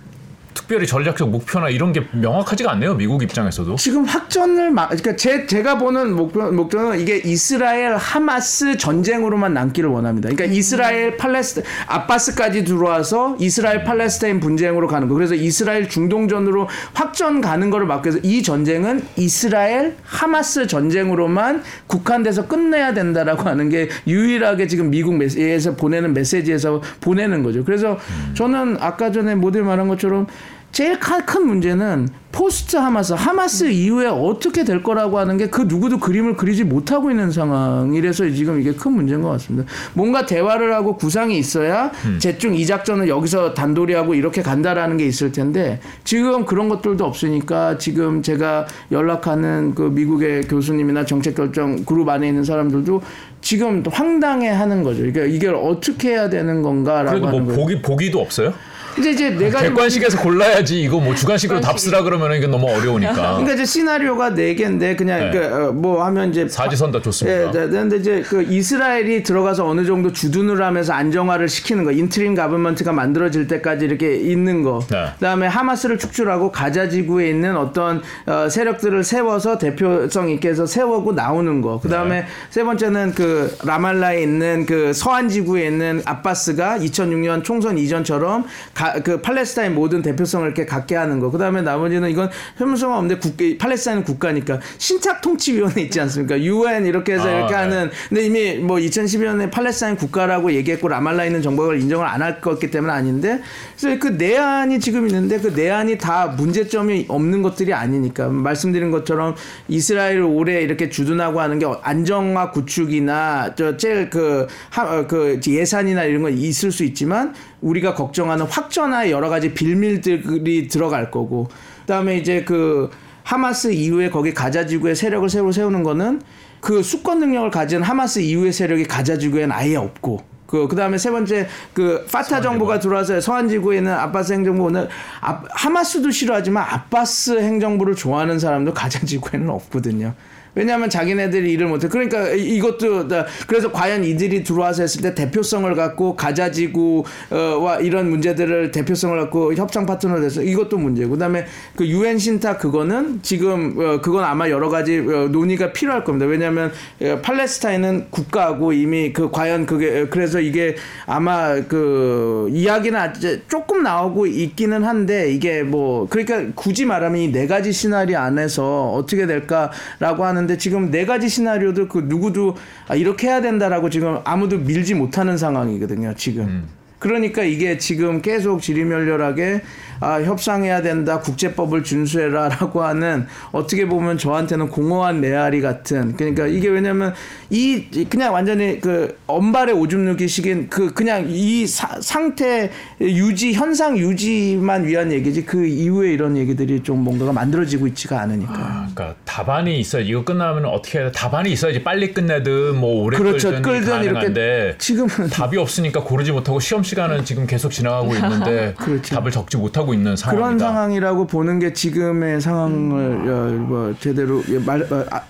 [0.56, 2.96] 특별히 전략적 목표나 이런 게 명확하지가 않네요.
[2.96, 3.76] 미국 입장에서도.
[3.76, 10.30] 지금 확전을 막 그러니까 제 제가 보는 목표 목표는 이게 이스라엘 하마스 전쟁으로만 남기를 원합니다.
[10.30, 15.14] 그러니까 이스라엘 팔레스 아바스까지 들어와서 이스라엘 팔레스타인 분쟁으로 가는 거.
[15.14, 22.94] 그래서 이스라엘 중동전으로 확전 가는 거를 막기 위해서 이 전쟁은 이스라엘 하마스 전쟁으로만 국한돼서 끝내야
[22.94, 27.66] 된다라고 하는 게 유일하게 지금 미국 메시지에서 보내는 메시지에서 보내는 거죠.
[27.66, 28.00] 그래서
[28.36, 30.28] 저는 아까 전에 모델 말한 것처럼
[30.76, 36.36] 제일 큰 문제는 포스트 하마스, 하마스 이후에 어떻게 될 거라고 하는 게 그 누구도 그림을
[36.36, 39.72] 그리지 못하고 있는 상황이라서 지금 이게 큰 문제인 것 같습니다.
[39.94, 42.18] 뭔가 대화를 하고 구상이 있어야 음.
[42.20, 47.78] 제중 이 작전을 여기서 단돌이 하고 이렇게 간다라는 게 있을 텐데 지금 그런 것들도 없으니까
[47.78, 53.02] 지금 제가 연락하는 그 미국의 교수님이나 정책결정 그룹 안에 있는 사람들도
[53.40, 55.04] 지금 황당해 하는 거죠.
[55.04, 58.54] 그러니까 이걸 어떻게 해야 되는 건가라고 그래도 뭐 하는 보기 보기도 없어요?
[58.96, 63.14] 근데 이제 내가 객관식에서 골라야지 이거 뭐 주관식으로 답쓰라 그러면 이게 너무 어려우니까.
[63.36, 65.32] 그러니까 이제 시나리오가 네 개인데 그냥 네.
[65.32, 67.40] 그, 어, 뭐 하면 이제 사지선다 좋습니다.
[67.40, 72.36] 예, 네, 근데 이제 그 이스라엘이 들어가서 어느 정도 주둔을 하면서 안정화를 시키는 거, interim
[72.36, 74.80] government가 만들어질 때까지 이렇게 있는 거.
[74.90, 75.08] 네.
[75.16, 81.62] 그다음에 하마스를 축출하고 가자 지구에 있는 어떤 어, 세력들을 세워서 대표성 있게 해서 세우고 나오는
[81.62, 81.82] 거.
[81.82, 82.28] 그다음에 네.
[82.50, 89.22] 세 번째는 그 라말라에 있는 그 서안 지구에 있는 아바스가 2006년 총선 이전처럼 가, 그
[89.22, 91.32] 팔레스타인 모든 대표성을 이렇게 갖게 하는 거.
[91.32, 96.42] 그다음에 나머지는 이건 혐오성은 없는데 국, 팔레스타인은 국가니까 신탁 통치 위원회 있지 않습니까?
[96.42, 97.56] UN 이렇게 해서 아, 이렇게 네.
[97.56, 102.72] 하는 근데 이미 뭐 2012년에 팔레스타인 국가라고 얘기했고 라말라 있는 정부를 인정을 안 할 거기
[102.72, 103.42] 때문에 아닌데
[103.80, 109.36] 그래서 그 내안이 지금 있는데 그 내안이 다 문제점이 없는 것들이 아니니까 말씀드린 것처럼
[109.68, 116.24] 이스라엘 올해 이렇게 주둔하고 하는 게 안정화 구축이나 저 제일 그, 하, 그 예산이나 이런
[116.24, 117.34] 건 있을 수 있지만
[117.66, 121.48] 우리가 걱정하는 확전화의 여러 가지 빌밀들이 들어갈 거고
[121.82, 122.90] 그다음에 이제 그
[123.24, 126.22] 하마스 이후에 거기 가자 지구에 세력을 새로 세우는 거는
[126.62, 131.12] 그 수권 능력을 가진 하마스 이후의 세력이 가자 지구에는 아예 없고 그 그 다음에 세
[131.12, 134.88] 번째 그 파타 정부가 들어와서 서한 지구에 있는 아바스 행정부는
[135.22, 140.14] 아, 하마스도 싫어하지만 아바스 행정부를 좋아하는 사람도 가자 지구에는 없거든요.
[140.56, 141.88] 왜냐하면 자기네들이 일을 못해.
[141.88, 143.08] 그러니까 이것도
[143.48, 150.22] 그래서 과연 이들이 들어와서 했을 때 대표성을 갖고 가자지구와 이런 문제들을 대표성을 갖고 협상 파트너로
[150.22, 151.46] 돼서 이것도 문제고 그다음에
[151.76, 156.26] 그 유엔 신탁 그거는 지금 어, 그건 아마 여러 가지 어, 논의가 필요할 겁니다.
[156.26, 160.76] 왜냐하면 어, 팔레스타인은 국가고 이미 그 과연 그게 그래서 이게
[161.06, 167.48] 아마 그 이야기는 아직 조금 나오고 있기는 한데 이게 뭐 그러니까 굳이 말하면 이 네
[167.48, 172.56] 가지 시나리오 안에서 어떻게 될까라고 하는 데 지금 네 가지 시나리오도 그 누구도
[172.88, 176.14] 아, 이렇게 해야 된다라고 지금 아무도 밀지 못하는 상황이거든요.
[176.16, 176.46] 지금.
[176.46, 176.85] 음.
[177.00, 179.62] 그러니까 이게 지금 계속 지리멸렬하게
[180.02, 187.14] 아, 협상해야 된다, 국제법을 준수해라라고 하는 어떻게 보면 저한테는 공허한 메아리 같은 그러니까 이게 왜냐면
[187.50, 193.98] 이 그냥 완전히 그 엄발의 오줌 누기 식인 그 그냥 이 사, 상태 유지 현상
[193.98, 198.54] 유지만 위한 얘기지 그 이후에 이런 얘기들이 좀 뭔가가 만들어지고 있지가 않으니까.
[198.54, 201.12] 아, 그러니까 답안이 있어야 이거 끝나면 어떻게 해야 돼?
[201.14, 203.50] 답안이 있어야지 빨리 끝내든 뭐 오래 그렇죠.
[203.50, 208.74] 끌든, 끌든 이렇게 지금은 답이 없으니까 고르지 못하고 시험 시 간은 지금 계속 지나가고 있는데
[208.80, 209.16] 그렇죠.
[209.16, 210.44] 답을 적지 못하고 있는 상황이다.
[210.44, 213.66] 그런 상황이라고 보는 게 지금의 상황을 음.
[213.68, 215.22] 뭐 제대로 말, 아,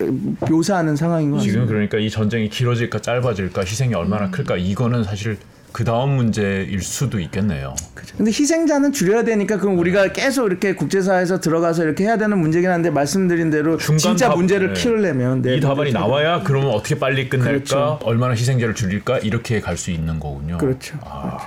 [0.49, 1.53] 묘사하는 상황인 것 같습니다.
[1.53, 5.37] 지금 그러니까 이 전쟁이 길어질까 짧아질까 희생이 얼마나 클까 이거는 사실
[5.75, 7.75] 그 다음 문제일 수도 있겠네요.
[7.93, 8.15] 그렇죠.
[8.15, 12.89] 근데 희생자는 줄여야 되니까 그럼 우리가 계속 이렇게 국제사회에서 들어가서 이렇게 해야 되는 문제긴 한데
[12.89, 14.81] 말씀드린 대로 진짜 답, 문제를 네.
[14.81, 17.99] 키우려면 이 답안이 나와야 그러면 어떻게 빨리 끝낼까 그렇죠.
[18.03, 20.59] 얼마나 희생자를 줄일까 이렇게 갈 수 있는 거군요.
[20.59, 20.97] 그렇죠.
[21.01, 21.23] 아.
[21.23, 21.45] 그렇죠.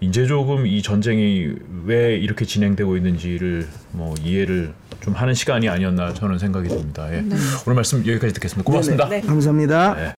[0.00, 1.54] 이제 조금 이 전쟁이
[1.86, 7.08] 왜 이렇게 진행되고 있는지를 뭐 이해를 좀 하는 시간이 아니었나 저는 생각이 듭니다.
[7.14, 7.22] 예.
[7.22, 7.34] 네.
[7.66, 8.66] 오늘 말씀 여기까지 듣겠습니다.
[8.66, 9.08] 고맙습니다.
[9.08, 9.22] 네.
[9.22, 10.14] 감사합니다.